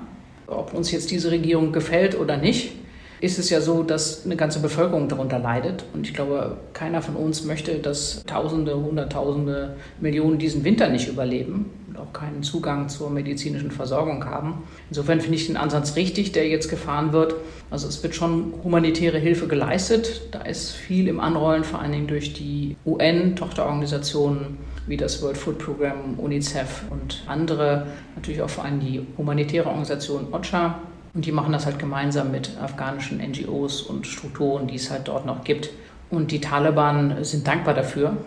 Ob 0.47 0.73
uns 0.73 0.89
jetzt 0.93 1.11
diese 1.11 1.31
Regierung 1.31 1.73
gefällt 1.73 2.17
oder 2.17 2.37
nicht, 2.37 2.71
ist 3.21 3.37
es 3.37 3.51
ja 3.51 3.61
so, 3.61 3.83
dass 3.83 4.25
eine 4.25 4.35
ganze 4.35 4.59
Bevölkerung 4.59 5.07
darunter 5.07 5.37
leidet. 5.37 5.85
Und 5.93 6.07
ich 6.07 6.13
glaube, 6.13 6.57
keiner 6.73 7.03
von 7.03 7.15
uns 7.15 7.45
möchte, 7.45 7.75
dass 7.75 8.23
Tausende, 8.25 8.75
Hunderttausende, 8.75 9.75
Millionen 9.99 10.39
diesen 10.39 10.63
Winter 10.63 10.89
nicht 10.89 11.07
überleben 11.07 11.69
und 11.87 11.99
auch 11.99 12.11
keinen 12.13 12.41
Zugang 12.41 12.89
zur 12.89 13.11
medizinischen 13.11 13.69
Versorgung 13.69 14.25
haben. 14.25 14.63
Insofern 14.89 15.21
finde 15.21 15.37
ich 15.37 15.45
den 15.45 15.55
Ansatz 15.55 15.95
richtig, 15.95 16.31
der 16.31 16.47
jetzt 16.47 16.67
gefahren 16.67 17.13
wird. 17.13 17.35
Also 17.69 17.87
es 17.87 18.01
wird 18.01 18.15
schon 18.15 18.53
humanitäre 18.63 19.19
Hilfe 19.19 19.47
geleistet. 19.47 20.23
Da 20.31 20.41
ist 20.41 20.71
viel 20.71 21.07
im 21.07 21.19
Anrollen, 21.19 21.63
vor 21.63 21.79
allen 21.79 21.91
Dingen 21.91 22.07
durch 22.07 22.33
die 22.33 22.75
UN-Tochterorganisationen 22.87 24.57
wie 24.87 24.97
das 24.97 25.21
World 25.21 25.37
Food 25.37 25.59
Program, 25.59 26.17
UNICEF 26.17 26.83
und 26.89 27.23
andere, 27.27 27.85
natürlich 28.15 28.41
auch 28.41 28.49
vor 28.49 28.65
allem 28.65 28.79
die 28.79 29.05
humanitäre 29.15 29.67
Organisation 29.67 30.27
OCHA. 30.31 30.79
Und 31.13 31.25
die 31.25 31.31
machen 31.31 31.51
das 31.51 31.65
halt 31.65 31.79
gemeinsam 31.79 32.31
mit 32.31 32.57
afghanischen 32.61 33.19
NGOs 33.19 33.81
und 33.81 34.07
Strukturen, 34.07 34.67
die 34.67 34.75
es 34.75 34.89
halt 34.89 35.07
dort 35.07 35.25
noch 35.25 35.43
gibt. 35.43 35.69
Und 36.09 36.31
die 36.31 36.41
Taliban 36.41 37.23
sind 37.23 37.47
dankbar 37.47 37.73
dafür 37.73 38.17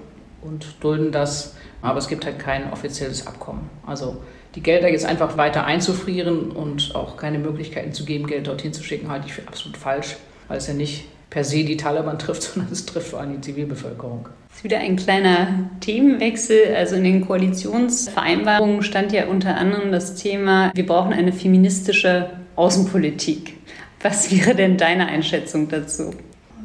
und 0.42 0.66
dulden 0.82 1.12
das 1.12 1.54
aber 1.84 1.98
es 1.98 2.08
gibt 2.08 2.24
halt 2.24 2.38
kein 2.38 2.72
offizielles 2.72 3.26
Abkommen. 3.26 3.68
Also 3.86 4.16
die 4.54 4.62
Gelder 4.62 4.88
jetzt 4.88 5.04
einfach 5.04 5.36
weiter 5.36 5.66
einzufrieren 5.66 6.50
und 6.50 6.94
auch 6.94 7.18
keine 7.18 7.38
Möglichkeiten 7.38 7.92
zu 7.92 8.06
geben, 8.06 8.26
Geld 8.26 8.46
dorthin 8.46 8.72
zu 8.72 8.82
schicken, 8.82 9.10
halte 9.10 9.26
ich 9.26 9.34
für 9.34 9.46
absolut 9.46 9.76
falsch, 9.76 10.16
weil 10.48 10.56
es 10.56 10.66
ja 10.66 10.72
nicht 10.72 11.04
per 11.28 11.44
se 11.44 11.62
die 11.62 11.76
Taliban 11.76 12.18
trifft, 12.18 12.42
sondern 12.42 12.72
es 12.72 12.86
trifft 12.86 13.08
vor 13.08 13.20
allem 13.20 13.34
die 13.34 13.40
Zivilbevölkerung. 13.42 14.28
Das 14.48 14.58
ist 14.58 14.64
wieder 14.64 14.78
ein 14.78 14.96
kleiner 14.96 15.68
Themenwechsel. 15.80 16.74
Also 16.74 16.96
in 16.96 17.04
den 17.04 17.26
Koalitionsvereinbarungen 17.26 18.82
stand 18.82 19.12
ja 19.12 19.26
unter 19.26 19.56
anderem 19.56 19.92
das 19.92 20.14
Thema, 20.14 20.72
wir 20.74 20.86
brauchen 20.86 21.12
eine 21.12 21.34
feministische 21.34 22.30
Außenpolitik. 22.56 23.58
Was 24.02 24.30
wäre 24.30 24.54
denn 24.54 24.76
deine 24.76 25.06
Einschätzung 25.06 25.68
dazu? 25.68 26.14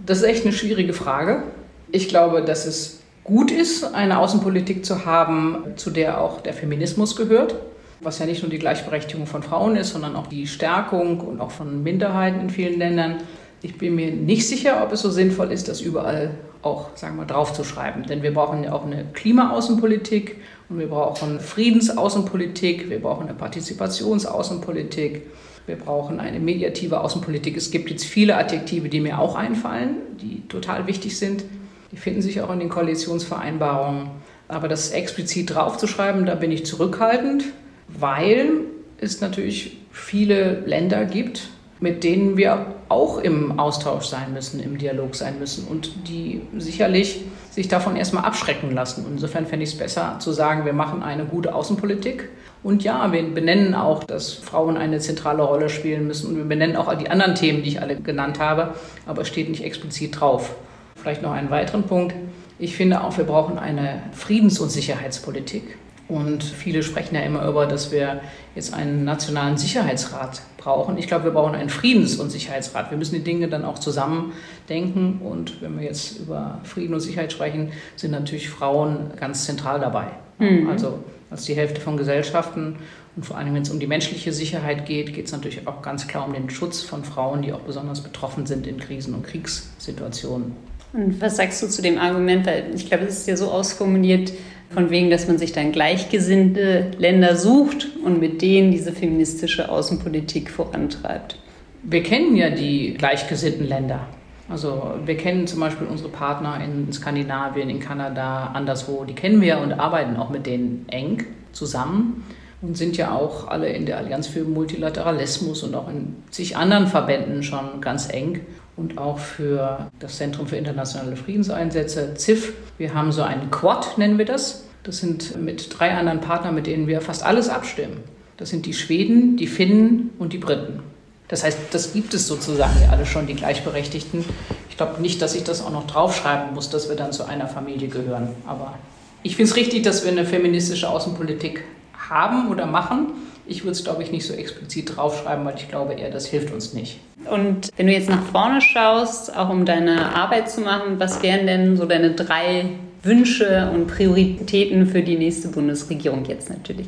Das 0.06 0.20
ist 0.20 0.24
echt 0.24 0.44
eine 0.44 0.54
schwierige 0.54 0.94
Frage. 0.94 1.44
Ich 1.92 2.10
glaube, 2.10 2.42
dass 2.44 2.66
es 2.66 3.00
gut 3.24 3.52
ist, 3.52 3.84
eine 3.96 4.20
Außenpolitik 4.20 4.86
zu 4.86 5.06
haben, 5.06 5.64
zu 5.76 5.90
der 5.92 6.20
auch 6.20 6.42
der 6.42 6.54
Feminismus 6.54 7.16
gehört, 7.16 7.56
was 8.02 8.20
ja 8.20 8.26
nicht 8.26 8.42
nur 8.42 8.50
die 8.50 8.60
Gleichberechtigung 8.60 9.28
von 9.28 9.44
Frauen 9.44 9.76
ist, 9.76 9.92
sondern 9.92 10.16
auch 10.16 10.28
die 10.28 10.48
Stärkung 10.48 11.20
und 11.20 11.40
auch 11.40 11.52
von 11.52 11.84
Minderheiten 11.84 12.40
in 12.42 12.50
vielen 12.50 12.80
Ländern. 12.80 13.18
Ich 13.62 13.78
bin 13.78 13.96
mir 13.96 14.12
nicht 14.12 14.48
sicher, 14.48 14.84
ob 14.84 14.92
es 14.94 15.02
so 15.02 15.10
sinnvoll 15.10 15.52
ist, 15.52 15.68
das 15.68 15.82
überall 15.82 16.32
auch, 16.62 16.96
sagen 16.96 17.18
wir, 17.18 17.26
draufzuschreiben. 17.26 18.06
Denn 18.06 18.24
wir 18.24 18.34
brauchen 18.34 18.64
ja 18.64 18.74
auch 18.74 18.86
eine 18.86 19.06
Klimaaußenpolitik 19.14 20.38
und 20.70 20.80
wir 20.80 20.88
brauchen 20.88 21.40
Friedensaußenpolitik, 21.40 22.90
wir 22.90 23.02
brauchen 23.02 23.28
eine 23.28 23.38
Partizipationsaußenpolitik, 23.38 25.24
wir 25.70 25.78
brauchen 25.78 26.20
eine 26.20 26.40
mediative 26.40 27.00
Außenpolitik. 27.00 27.56
Es 27.56 27.70
gibt 27.70 27.92
jetzt 27.92 28.04
viele 28.04 28.36
Adjektive, 28.36 28.90
die 28.90 29.00
mir 29.00 29.20
auch 29.20 29.36
einfallen, 29.36 29.98
die 30.20 30.42
total 30.50 30.88
wichtig 30.88 31.18
sind. 31.18 31.46
Die 31.92 31.98
finden 31.98 32.24
sich 32.24 32.42
auch 32.42 32.52
in 32.52 32.60
den 32.60 32.70
Koalitionsvereinbarungen. 32.70 34.10
Aber 34.48 34.68
das 34.68 34.90
explizit 34.90 35.54
draufzuschreiben, 35.54 36.26
da 36.26 36.34
bin 36.34 36.52
ich 36.52 36.66
zurückhaltend, 36.66 37.46
weil 37.88 38.50
es 38.98 39.22
natürlich 39.22 39.78
viele 39.92 40.62
Länder 40.66 41.06
gibt, 41.06 41.50
mit 41.80 42.04
denen 42.04 42.36
wir 42.36 42.74
auch 42.90 43.20
im 43.20 43.60
Austausch 43.60 44.06
sein 44.06 44.34
müssen, 44.34 44.60
im 44.60 44.78
Dialog 44.78 45.16
sein 45.16 45.40
müssen 45.40 45.68
und 45.68 46.08
die 46.08 46.42
sicherlich 46.58 47.22
sich 47.52 47.68
davon 47.68 47.96
erstmal 47.96 48.26
abschrecken 48.26 48.72
lassen. 48.72 49.06
Insofern 49.10 49.46
fände 49.46 49.64
ich 49.64 49.74
es 49.74 49.78
besser 49.78 50.18
zu 50.20 50.32
sagen, 50.32 50.66
wir 50.66 50.74
machen 50.74 51.04
eine 51.04 51.26
gute 51.26 51.54
Außenpolitik. 51.54 52.30
Und 52.62 52.84
ja, 52.84 53.12
wir 53.12 53.24
benennen 53.24 53.74
auch, 53.74 54.04
dass 54.04 54.34
Frauen 54.34 54.76
eine 54.76 55.00
zentrale 55.00 55.44
Rolle 55.44 55.70
spielen 55.70 56.08
müssen 56.08 56.32
und 56.32 56.38
wir 56.38 56.44
benennen 56.44 56.76
auch 56.76 56.94
die 56.96 57.10
anderen 57.10 57.36
Themen, 57.36 57.64
die 57.64 57.70
ich 57.70 57.82
alle 57.82 57.96
genannt 57.96 58.40
habe, 58.40 58.74
aber 59.06 59.22
es 59.22 59.30
steht 59.30 59.50
nicht 59.50 59.64
explizit 59.64 60.20
drauf. 60.20 60.56
Vielleicht 60.96 61.22
noch 61.22 61.32
einen 61.32 61.50
weiteren 61.50 61.84
Punkt. 61.84 62.16
Ich 62.58 62.76
finde 62.76 63.04
auch, 63.04 63.18
wir 63.18 63.24
brauchen 63.24 63.58
eine 63.58 64.02
Friedens- 64.12 64.60
und 64.60 64.70
Sicherheitspolitik. 64.70 65.78
Und 66.10 66.44
viele 66.44 66.82
sprechen 66.82 67.14
ja 67.14 67.22
immer 67.22 67.48
über, 67.48 67.68
dass 67.68 67.92
wir 67.92 68.22
jetzt 68.56 68.74
einen 68.74 69.06
nationalen 69.06 69.58
Sicherheitsrat 69.58 70.42
brauchen. 70.58 70.98
Ich 70.98 71.08
glaube, 71.08 71.26
wir 71.26 71.32
brauchen 71.32 71.54
einen 71.54 71.70
Friedens- 71.70 72.16
und 72.18 72.32
Sicherheitsrat. 72.32 72.90
Wir 72.90 72.98
müssen 72.98 73.14
die 73.14 73.24
Dinge 73.24 73.48
dann 73.48 73.64
auch 73.64 73.78
zusammen 73.78 74.34
denken. 74.70 75.22
Und 75.24 75.62
wenn 75.62 75.78
wir 75.80 75.86
jetzt 75.86 76.20
über 76.20 76.62
Frieden 76.64 76.96
und 76.96 77.00
Sicherheit 77.00 77.32
sprechen, 77.32 77.72
sind 77.96 78.10
natürlich 78.10 78.50
Frauen 78.50 79.12
ganz 79.20 79.46
zentral 79.46 79.80
dabei. 79.80 80.08
Mhm. 80.40 80.68
Also 80.68 81.00
als 81.30 81.46
die 81.46 81.54
Hälfte 81.54 81.80
von 81.80 81.96
Gesellschaften. 81.96 82.78
Und 83.16 83.24
vor 83.24 83.38
allem, 83.38 83.54
wenn 83.54 83.62
es 83.62 83.70
um 83.70 83.80
die 83.80 83.88
menschliche 83.88 84.34
Sicherheit 84.34 84.88
geht, 84.88 85.14
geht 85.14 85.28
es 85.28 85.32
natürlich 85.32 85.68
auch 85.68 85.84
ganz 85.84 86.08
klar 86.08 86.26
um 86.26 86.34
den 86.34 86.50
Schutz 86.50 86.82
von 86.82 87.04
Frauen, 87.04 87.44
die 87.44 87.54
auch 87.54 87.60
besonders 87.60 88.02
betroffen 88.02 88.48
sind 88.48 88.66
in 88.66 88.80
Krisen- 88.80 89.14
und 89.14 89.24
Kriegssituationen. 89.24 90.54
Und 90.94 91.22
was 91.22 91.38
sagst 91.38 91.62
du 91.62 91.68
zu 91.68 91.84
dem 91.84 92.00
Argument? 92.00 92.48
Weil 92.48 92.72
ich 92.74 92.88
glaube, 92.88 93.04
es 93.04 93.20
ist 93.20 93.28
ja 93.28 93.38
so 93.38 93.52
ausformuliert, 93.52 94.34
von 94.70 94.90
wegen, 94.90 95.10
dass 95.10 95.28
man 95.28 95.38
sich 95.38 95.52
dann 95.52 95.72
gleichgesinnte 95.72 96.92
Länder 96.98 97.36
sucht 97.36 97.88
und 98.04 98.20
mit 98.20 98.42
denen 98.42 98.72
diese 98.72 98.92
feministische 98.92 99.70
Außenpolitik 99.70 100.52
vorantreibt. 100.52 101.38
Wir 101.84 102.04
kennen 102.04 102.36
ja 102.36 102.50
die 102.50 102.94
gleichgesinnten 102.94 103.68
Länder. 103.68 104.08
Also 104.50 104.96
wir 105.06 105.16
kennen 105.16 105.48
zum 105.48 105.60
Beispiel 105.60 105.88
unsere 105.88 106.10
Partner 106.10 106.60
in 106.64 106.92
Skandinavien, 106.92 107.70
in 107.70 107.80
Kanada, 107.80 108.48
anderswo. 108.48 109.06
Die 109.06 109.14
kennen 109.14 109.42
wir 109.42 109.60
und 109.60 109.74
arbeiten 109.74 110.18
auch 110.18 110.30
mit 110.30 110.46
denen 110.46 110.86
eng 110.90 111.26
zusammen 111.52 112.24
und 112.62 112.76
sind 112.76 112.98
ja 112.98 113.12
auch 113.12 113.48
alle 113.48 113.70
in 113.70 113.86
der 113.86 113.98
Allianz 113.98 114.28
für 114.28 114.44
Multilateralismus 114.44 115.64
und 115.64 115.76
auch 115.76 115.88
in 115.88 116.16
zig 116.32 116.58
anderen 116.58 116.88
Verbänden 116.88 117.44
schon 117.44 117.80
ganz 117.80 118.12
eng 118.12 118.42
und 118.80 118.98
auch 118.98 119.20
für 119.20 119.92
das 120.00 120.18
Zentrum 120.18 120.48
für 120.48 120.56
internationale 120.56 121.18
Friedenseinsätze, 121.18 122.14
ZIF. 122.16 122.54
Wir 122.78 122.94
haben 122.94 123.12
so 123.12 123.22
einen 123.22 123.52
Quad, 123.52 123.98
nennen 123.98 124.18
wir 124.18 124.26
das. 124.26 124.64
Das 124.84 125.00
sind 125.00 125.40
mit 125.40 125.78
drei 125.78 125.94
anderen 125.94 126.22
Partnern, 126.22 126.56
mit 126.56 126.66
denen 126.66 126.88
wir 126.88 127.02
fast 127.02 127.24
alles 127.24 127.50
abstimmen. 127.50 127.98
Das 128.38 128.50
sind 128.50 128.66
die 128.66 128.74
Schweden, 128.74 129.36
die 129.36 129.48
Finnen 129.48 130.12
und 130.18 130.32
die 130.32 130.38
Briten. 130.38 130.80
Das 131.28 131.44
heißt, 131.44 131.60
das 131.72 131.94
gibt 131.94 132.14
es 132.14 132.26
sozusagen 132.26 132.82
ja 132.82 132.90
alle 132.90 133.06
schon, 133.06 133.28
die 133.28 133.36
Gleichberechtigten. 133.36 134.24
Ich 134.70 134.78
glaube 134.78 135.02
nicht, 135.02 135.22
dass 135.22 135.36
ich 135.36 135.44
das 135.44 135.62
auch 135.62 135.72
noch 135.72 135.86
draufschreiben 135.86 136.56
muss, 136.56 136.70
dass 136.70 136.88
wir 136.88 136.96
dann 136.96 137.12
zu 137.12 137.26
einer 137.26 137.48
Familie 137.48 137.90
gehören. 137.90 138.30
Aber 138.48 138.76
ich 139.22 139.36
finde 139.36 139.52
es 139.52 139.58
richtig, 139.58 139.84
dass 139.84 140.06
wir 140.06 140.12
eine 140.12 140.26
feministische 140.26 140.90
Außenpolitik 140.90 141.66
haben 142.10 142.50
oder 142.50 142.66
machen. 142.66 143.08
Ich 143.50 143.64
würde 143.64 143.72
es, 143.72 143.84
glaube 143.84 144.04
ich, 144.04 144.12
nicht 144.12 144.26
so 144.26 144.34
explizit 144.34 144.96
draufschreiben, 144.96 145.44
weil 145.44 145.56
ich 145.56 145.68
glaube 145.68 145.94
eher, 145.94 146.12
das 146.12 146.28
hilft 146.28 146.54
uns 146.54 146.74
nicht. 146.74 147.00
Und 147.30 147.70
wenn 147.76 147.88
du 147.88 147.94
jetzt 147.94 148.10
nach 148.10 148.24
vorne 148.24 148.62
schaust, 148.62 149.36
auch 149.36 149.50
um 149.50 149.66
deine 149.66 150.16
Arbeit 150.16 150.50
zu 150.50 150.62
machen, 150.62 151.00
was 151.00 151.22
wären 151.24 151.48
denn 151.48 151.76
so 151.76 151.86
deine 151.86 152.12
drei 152.12 152.66
Wünsche 153.04 153.72
und 153.74 153.88
Prioritäten 153.88 154.86
für 154.86 155.02
die 155.02 155.18
nächste 155.18 155.48
Bundesregierung 155.50 156.26
jetzt 156.26 156.50
natürlich? 156.50 156.88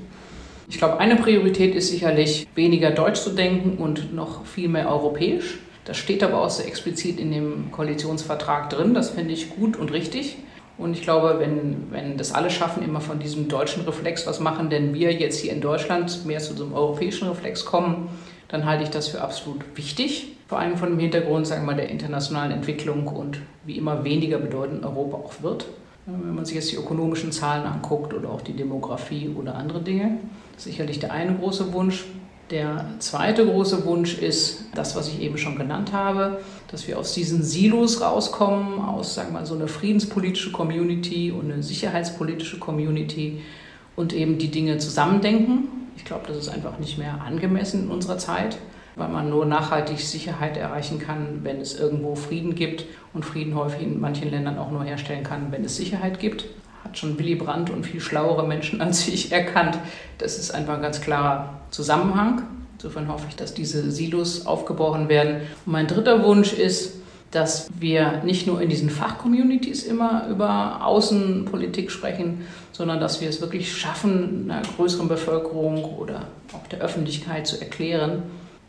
Ich 0.69 0.77
glaube, 0.77 0.99
eine 0.99 1.17
Priorität 1.17 1.75
ist 1.75 1.89
sicherlich 1.89 2.47
weniger 2.55 2.91
deutsch 2.91 3.21
zu 3.21 3.31
denken 3.31 3.77
und 3.81 4.13
noch 4.13 4.45
viel 4.45 4.69
mehr 4.69 4.89
europäisch. 4.89 5.59
Das 5.83 5.97
steht 5.97 6.23
aber 6.23 6.41
auch 6.41 6.49
so 6.49 6.63
explizit 6.63 7.19
in 7.19 7.31
dem 7.31 7.71
Koalitionsvertrag 7.71 8.69
drin. 8.69 8.93
Das 8.93 9.09
finde 9.09 9.33
ich 9.33 9.49
gut 9.49 9.75
und 9.75 9.91
richtig. 9.91 10.37
Und 10.81 10.93
ich 10.93 11.03
glaube, 11.03 11.35
wenn, 11.39 11.91
wenn 11.91 12.17
das 12.17 12.33
alle 12.33 12.49
schaffen, 12.49 12.83
immer 12.83 13.01
von 13.01 13.19
diesem 13.19 13.47
deutschen 13.47 13.83
Reflex 13.83 14.25
was 14.25 14.39
machen, 14.39 14.69
denn 14.69 14.93
wir 14.95 15.13
jetzt 15.13 15.39
hier 15.39 15.51
in 15.51 15.61
Deutschland 15.61 16.25
mehr 16.25 16.39
zu 16.39 16.55
so 16.55 16.63
einem 16.63 16.73
europäischen 16.73 17.27
Reflex 17.27 17.65
kommen, 17.65 18.09
dann 18.47 18.65
halte 18.65 18.83
ich 18.83 18.89
das 18.89 19.07
für 19.07 19.21
absolut 19.21 19.61
wichtig. 19.75 20.35
Vor 20.47 20.59
allem 20.59 20.77
von 20.77 20.89
dem 20.89 20.99
Hintergrund, 20.99 21.45
sagen 21.45 21.61
wir 21.61 21.67
mal, 21.67 21.75
der 21.75 21.89
internationalen 21.89 22.51
Entwicklung 22.51 23.07
und 23.07 23.39
wie 23.63 23.77
immer 23.77 24.03
weniger 24.03 24.39
bedeutend 24.39 24.83
Europa 24.83 25.17
auch 25.17 25.33
wird. 25.41 25.67
Wenn 26.07 26.33
man 26.33 26.45
sich 26.45 26.55
jetzt 26.55 26.71
die 26.71 26.77
ökonomischen 26.77 27.31
Zahlen 27.31 27.63
anguckt 27.63 28.13
oder 28.13 28.29
auch 28.29 28.41
die 28.41 28.53
Demografie 28.53 29.29
oder 29.29 29.55
andere 29.55 29.81
Dinge. 29.81 30.17
Sicherlich 30.57 30.99
der 30.99 31.11
eine 31.11 31.35
große 31.35 31.71
Wunsch. 31.73 32.05
Der 32.51 32.83
zweite 32.99 33.45
große 33.45 33.85
Wunsch 33.85 34.17
ist 34.17 34.65
das, 34.75 34.93
was 34.97 35.07
ich 35.07 35.21
eben 35.21 35.37
schon 35.37 35.57
genannt 35.57 35.93
habe, 35.93 36.41
dass 36.67 36.85
wir 36.85 36.99
aus 36.99 37.13
diesen 37.13 37.43
Silos 37.43 38.01
rauskommen, 38.01 38.81
aus 38.81 39.15
sagen 39.15 39.29
wir 39.29 39.39
mal 39.39 39.45
so 39.45 39.55
eine 39.55 39.69
friedenspolitische 39.69 40.51
Community 40.51 41.31
und 41.31 41.49
eine 41.49 41.63
sicherheitspolitische 41.63 42.59
Community 42.59 43.41
und 43.95 44.11
eben 44.11 44.37
die 44.37 44.51
Dinge 44.51 44.79
zusammendenken. 44.79 45.69
Ich 45.95 46.03
glaube, 46.03 46.27
das 46.27 46.35
ist 46.35 46.49
einfach 46.49 46.77
nicht 46.77 46.97
mehr 46.97 47.21
angemessen 47.21 47.85
in 47.85 47.89
unserer 47.89 48.17
Zeit, 48.17 48.57
weil 48.97 49.07
man 49.07 49.29
nur 49.29 49.45
nachhaltig 49.45 50.01
Sicherheit 50.01 50.57
erreichen 50.57 50.99
kann, 50.99 51.39
wenn 51.43 51.61
es 51.61 51.79
irgendwo 51.79 52.15
Frieden 52.15 52.55
gibt 52.55 52.83
und 53.13 53.23
Frieden 53.23 53.55
häufig 53.55 53.81
in 53.81 54.01
manchen 54.01 54.29
Ländern 54.29 54.57
auch 54.57 54.71
nur 54.71 54.83
herstellen 54.83 55.23
kann, 55.23 55.53
wenn 55.53 55.63
es 55.63 55.77
Sicherheit 55.77 56.19
gibt 56.19 56.47
hat 56.83 56.97
schon 56.97 57.17
Willy 57.17 57.35
Brandt 57.35 57.69
und 57.69 57.85
viel 57.85 57.99
schlauere 57.99 58.47
Menschen 58.47 58.81
als 58.81 59.07
ich 59.07 59.31
erkannt. 59.31 59.77
Das 60.17 60.37
ist 60.37 60.51
einfach 60.51 60.75
ein 60.75 60.81
ganz 60.81 61.01
klarer 61.01 61.61
Zusammenhang. 61.69 62.43
Insofern 62.75 63.07
hoffe 63.07 63.25
ich, 63.29 63.35
dass 63.35 63.53
diese 63.53 63.91
Silos 63.91 64.45
aufgebrochen 64.45 65.07
werden. 65.07 65.41
Und 65.65 65.71
mein 65.71 65.87
dritter 65.87 66.23
Wunsch 66.23 66.53
ist, 66.53 66.95
dass 67.31 67.69
wir 67.79 68.21
nicht 68.23 68.45
nur 68.45 68.61
in 68.61 68.69
diesen 68.69 68.89
Fachcommunities 68.89 69.83
immer 69.83 70.27
über 70.27 70.85
Außenpolitik 70.85 71.89
sprechen, 71.89 72.45
sondern 72.71 72.99
dass 72.99 73.21
wir 73.21 73.29
es 73.29 73.39
wirklich 73.39 73.71
schaffen, 73.75 74.51
einer 74.51 74.63
größeren 74.63 75.07
Bevölkerung 75.07 75.83
oder 75.83 76.25
auch 76.53 76.67
der 76.67 76.79
Öffentlichkeit 76.79 77.47
zu 77.47 77.59
erklären, 77.61 78.23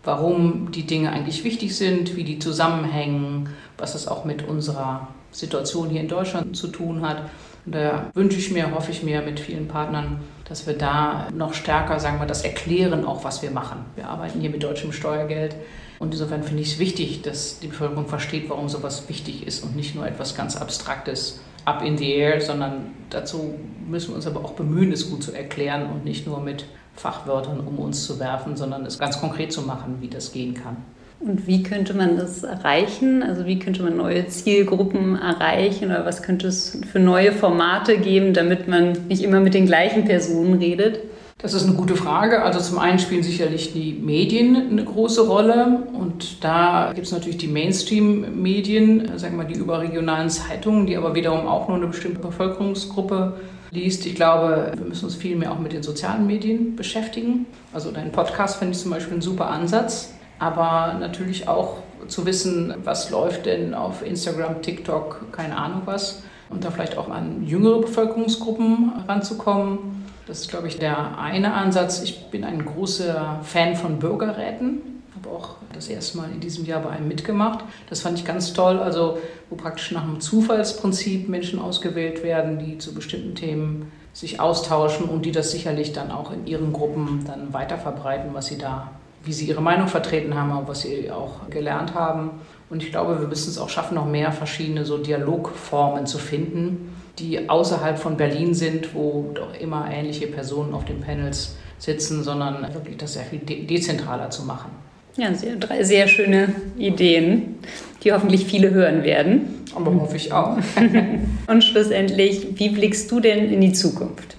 warum 0.04 0.70
die 0.70 0.86
Dinge 0.86 1.10
eigentlich 1.10 1.42
wichtig 1.42 1.76
sind, 1.76 2.16
wie 2.16 2.24
die 2.24 2.38
zusammenhängen, 2.38 3.48
was 3.78 3.94
es 3.94 4.06
auch 4.06 4.24
mit 4.24 4.46
unserer 4.46 5.08
Situation 5.32 5.90
hier 5.90 6.00
in 6.00 6.08
Deutschland 6.08 6.56
zu 6.56 6.68
tun 6.68 7.06
hat. 7.06 7.30
Und 7.64 7.74
da 7.74 8.10
wünsche 8.14 8.38
ich 8.38 8.50
mir, 8.50 8.74
hoffe 8.74 8.90
ich 8.90 9.02
mir 9.02 9.22
mit 9.22 9.38
vielen 9.38 9.68
Partnern, 9.68 10.20
dass 10.48 10.66
wir 10.66 10.74
da 10.74 11.28
noch 11.32 11.54
stärker, 11.54 12.00
sagen 12.00 12.18
wir, 12.18 12.26
das 12.26 12.42
erklären, 12.42 13.04
auch 13.04 13.24
was 13.24 13.42
wir 13.42 13.50
machen. 13.50 13.84
Wir 13.94 14.08
arbeiten 14.08 14.40
hier 14.40 14.50
mit 14.50 14.62
deutschem 14.62 14.92
Steuergeld. 14.92 15.54
Und 15.98 16.12
insofern 16.12 16.42
finde 16.42 16.62
ich 16.62 16.72
es 16.72 16.78
wichtig, 16.80 17.22
dass 17.22 17.60
die 17.60 17.68
Bevölkerung 17.68 18.08
versteht, 18.08 18.50
warum 18.50 18.68
sowas 18.68 19.08
wichtig 19.08 19.46
ist 19.46 19.62
und 19.62 19.76
nicht 19.76 19.94
nur 19.94 20.06
etwas 20.06 20.34
ganz 20.34 20.56
Abstraktes 20.56 21.40
up 21.64 21.82
in 21.82 21.96
the 21.96 22.12
air, 22.12 22.40
sondern 22.40 22.92
dazu 23.10 23.54
müssen 23.86 24.08
wir 24.08 24.16
uns 24.16 24.26
aber 24.26 24.44
auch 24.44 24.54
bemühen, 24.54 24.90
es 24.90 25.08
gut 25.10 25.22
zu 25.22 25.32
erklären 25.32 25.90
und 25.90 26.04
nicht 26.04 26.26
nur 26.26 26.40
mit 26.40 26.66
Fachwörtern 26.96 27.60
um 27.60 27.78
uns 27.78 28.04
zu 28.04 28.18
werfen, 28.18 28.56
sondern 28.56 28.84
es 28.84 28.98
ganz 28.98 29.20
konkret 29.20 29.52
zu 29.52 29.62
machen, 29.62 29.98
wie 30.00 30.08
das 30.08 30.32
gehen 30.32 30.54
kann. 30.54 30.76
Und 31.24 31.46
wie 31.46 31.62
könnte 31.62 31.94
man 31.94 32.16
das 32.16 32.42
erreichen? 32.42 33.22
Also 33.22 33.46
wie 33.46 33.58
könnte 33.58 33.82
man 33.84 33.96
neue 33.96 34.26
Zielgruppen 34.26 35.16
erreichen 35.16 35.86
oder 35.86 36.04
was 36.04 36.22
könnte 36.22 36.48
es 36.48 36.80
für 36.90 36.98
neue 36.98 37.30
Formate 37.30 37.98
geben, 37.98 38.34
damit 38.34 38.66
man 38.66 38.92
nicht 39.08 39.22
immer 39.22 39.38
mit 39.38 39.54
den 39.54 39.66
gleichen 39.66 40.04
Personen 40.04 40.54
redet? 40.54 40.98
Das 41.38 41.54
ist 41.54 41.64
eine 41.64 41.76
gute 41.76 41.94
Frage. 41.94 42.42
Also 42.42 42.60
zum 42.60 42.78
einen 42.78 42.98
spielen 42.98 43.22
sicherlich 43.22 43.72
die 43.72 43.92
Medien 43.92 44.70
eine 44.70 44.84
große 44.84 45.26
Rolle 45.26 45.84
und 45.92 46.42
da 46.42 46.90
gibt 46.92 47.06
es 47.06 47.12
natürlich 47.12 47.38
die 47.38 47.48
Mainstream-Medien, 47.48 49.16
sagen 49.16 49.36
wir 49.36 49.44
mal 49.44 49.52
die 49.52 49.58
überregionalen 49.58 50.28
Zeitungen, 50.28 50.86
die 50.86 50.96
aber 50.96 51.14
wiederum 51.14 51.46
auch 51.46 51.68
nur 51.68 51.76
eine 51.76 51.86
bestimmte 51.86 52.20
Bevölkerungsgruppe 52.20 53.34
liest. 53.70 54.06
Ich 54.06 54.16
glaube, 54.16 54.72
wir 54.76 54.86
müssen 54.86 55.04
uns 55.04 55.14
viel 55.14 55.36
mehr 55.36 55.52
auch 55.52 55.58
mit 55.58 55.72
den 55.72 55.82
sozialen 55.82 56.26
Medien 56.26 56.74
beschäftigen. 56.74 57.46
Also 57.72 57.90
dein 57.92 58.10
Podcast 58.10 58.58
finde 58.58 58.74
ich 58.74 58.80
zum 58.80 58.90
Beispiel 58.90 59.14
ein 59.14 59.22
super 59.22 59.50
Ansatz 59.50 60.11
aber 60.42 60.94
natürlich 60.98 61.46
auch 61.46 61.76
zu 62.08 62.26
wissen, 62.26 62.74
was 62.82 63.10
läuft 63.10 63.46
denn 63.46 63.74
auf 63.74 64.04
Instagram, 64.04 64.60
TikTok, 64.60 65.30
keine 65.30 65.56
Ahnung 65.56 65.82
was. 65.84 66.24
Und 66.50 66.64
da 66.64 66.72
vielleicht 66.72 66.98
auch 66.98 67.08
an 67.08 67.46
jüngere 67.46 67.80
Bevölkerungsgruppen 67.80 68.92
ranzukommen. 69.06 70.04
Das 70.26 70.40
ist, 70.40 70.50
glaube 70.50 70.66
ich, 70.66 70.80
der 70.80 71.16
eine 71.16 71.54
Ansatz. 71.54 72.02
Ich 72.02 72.26
bin 72.30 72.42
ein 72.42 72.64
großer 72.64 73.38
Fan 73.44 73.76
von 73.76 74.00
Bürgerräten. 74.00 74.80
Habe 75.14 75.30
auch 75.30 75.50
das 75.72 75.86
erste 75.88 76.18
Mal 76.18 76.30
in 76.32 76.40
diesem 76.40 76.66
Jahr 76.66 76.82
bei 76.82 76.90
einem 76.90 77.06
mitgemacht. 77.06 77.64
Das 77.88 78.00
fand 78.00 78.18
ich 78.18 78.24
ganz 78.24 78.52
toll. 78.52 78.80
Also, 78.80 79.18
wo 79.48 79.54
praktisch 79.54 79.92
nach 79.92 80.02
einem 80.02 80.20
Zufallsprinzip 80.20 81.28
Menschen 81.28 81.60
ausgewählt 81.60 82.24
werden, 82.24 82.58
die 82.58 82.78
zu 82.78 82.92
bestimmten 82.94 83.36
Themen 83.36 83.92
sich 84.12 84.40
austauschen 84.40 85.08
und 85.08 85.24
die 85.24 85.32
das 85.32 85.52
sicherlich 85.52 85.92
dann 85.92 86.10
auch 86.10 86.32
in 86.32 86.48
ihren 86.48 86.72
Gruppen 86.72 87.24
dann 87.26 87.52
weiterverbreiten, 87.54 88.34
was 88.34 88.46
sie 88.46 88.58
da 88.58 88.90
wie 89.24 89.32
sie 89.32 89.46
ihre 89.46 89.62
Meinung 89.62 89.88
vertreten 89.88 90.34
haben, 90.34 90.50
aber 90.50 90.68
was 90.68 90.82
sie 90.82 91.10
auch 91.10 91.48
gelernt 91.50 91.94
haben. 91.94 92.30
Und 92.70 92.82
ich 92.82 92.90
glaube, 92.90 93.20
wir 93.20 93.28
müssen 93.28 93.50
es 93.50 93.58
auch 93.58 93.68
schaffen, 93.68 93.94
noch 93.94 94.06
mehr 94.06 94.32
verschiedene 94.32 94.84
so 94.84 94.98
Dialogformen 94.98 96.06
zu 96.06 96.18
finden, 96.18 96.94
die 97.18 97.48
außerhalb 97.48 97.98
von 97.98 98.16
Berlin 98.16 98.54
sind, 98.54 98.94
wo 98.94 99.30
doch 99.34 99.54
immer 99.60 99.88
ähnliche 99.90 100.26
Personen 100.26 100.72
auf 100.74 100.84
den 100.84 101.00
Panels 101.00 101.56
sitzen, 101.78 102.22
sondern 102.22 102.62
wirklich 102.72 102.96
das 102.96 103.14
sehr 103.14 103.24
viel 103.24 103.40
de 103.40 103.66
dezentraler 103.66 104.30
zu 104.30 104.44
machen. 104.44 104.70
Ja, 105.16 105.34
sehr, 105.34 105.56
drei 105.56 105.82
sehr 105.82 106.08
schöne 106.08 106.54
Ideen, 106.78 107.56
die 108.02 108.12
hoffentlich 108.12 108.46
viele 108.46 108.70
hören 108.70 109.04
werden. 109.04 109.62
Aber 109.74 109.94
hoffe 109.94 110.16
ich 110.16 110.32
auch. 110.32 110.56
Und 111.46 111.62
schlussendlich, 111.62 112.46
wie 112.54 112.70
blickst 112.70 113.10
du 113.10 113.20
denn 113.20 113.52
in 113.52 113.60
die 113.60 113.72
Zukunft? 113.72 114.36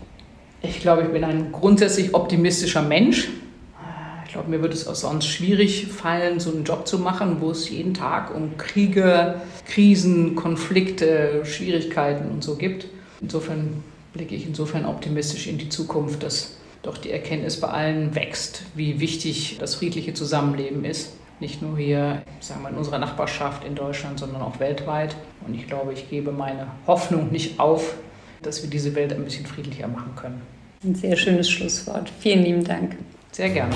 Ich 0.63 0.79
glaube, 0.79 1.03
ich 1.03 1.09
bin 1.09 1.23
ein 1.23 1.51
grundsätzlich 1.51 2.15
optimistischer 2.15 2.81
Mensch 2.81 3.29
ich 4.33 4.35
glaube, 4.35 4.49
mir 4.49 4.61
würde 4.61 4.73
es 4.73 4.87
auch 4.87 4.95
sonst 4.95 5.27
schwierig 5.27 5.85
fallen, 5.85 6.39
so 6.39 6.49
einen 6.49 6.63
Job 6.63 6.87
zu 6.87 6.97
machen, 6.97 7.37
wo 7.39 7.51
es 7.51 7.69
jeden 7.69 7.93
Tag 7.93 8.33
um 8.33 8.57
Kriege, 8.57 9.35
Krisen, 9.67 10.33
Konflikte, 10.35 11.45
Schwierigkeiten 11.45 12.31
und 12.31 12.43
so 12.43 12.55
gibt. 12.55 12.87
Insofern 13.21 13.83
blicke 14.11 14.33
ich 14.33 14.47
insofern 14.47 14.87
optimistisch 14.87 15.45
in 15.45 15.59
die 15.59 15.69
Zukunft, 15.69 16.23
dass 16.23 16.57
doch 16.81 16.97
die 16.97 17.11
Erkenntnis 17.11 17.61
bei 17.61 17.67
allen 17.67 18.15
wächst, 18.15 18.63
wie 18.73 18.99
wichtig 18.99 19.57
das 19.59 19.75
friedliche 19.75 20.15
Zusammenleben 20.15 20.83
ist. 20.83 21.11
Nicht 21.39 21.61
nur 21.61 21.77
hier, 21.77 22.23
sagen 22.39 22.63
wir, 22.63 22.69
in 22.69 22.77
unserer 22.77 22.97
Nachbarschaft 22.97 23.63
in 23.63 23.75
Deutschland, 23.75 24.17
sondern 24.17 24.41
auch 24.41 24.59
weltweit. 24.59 25.15
Und 25.45 25.53
ich 25.53 25.67
glaube, 25.67 25.93
ich 25.93 26.09
gebe 26.09 26.31
meine 26.31 26.65
Hoffnung 26.87 27.31
nicht 27.31 27.59
auf, 27.59 27.93
dass 28.41 28.63
wir 28.63 28.69
diese 28.71 28.95
Welt 28.95 29.13
ein 29.13 29.23
bisschen 29.25 29.45
friedlicher 29.45 29.87
machen 29.87 30.15
können. 30.15 30.41
Ein 30.83 30.95
sehr 30.95 31.15
schönes 31.17 31.51
Schlusswort. 31.51 32.11
Vielen 32.19 32.43
lieben 32.43 32.63
Dank. 32.63 32.95
Sehr 33.33 33.49
gerne. 33.49 33.73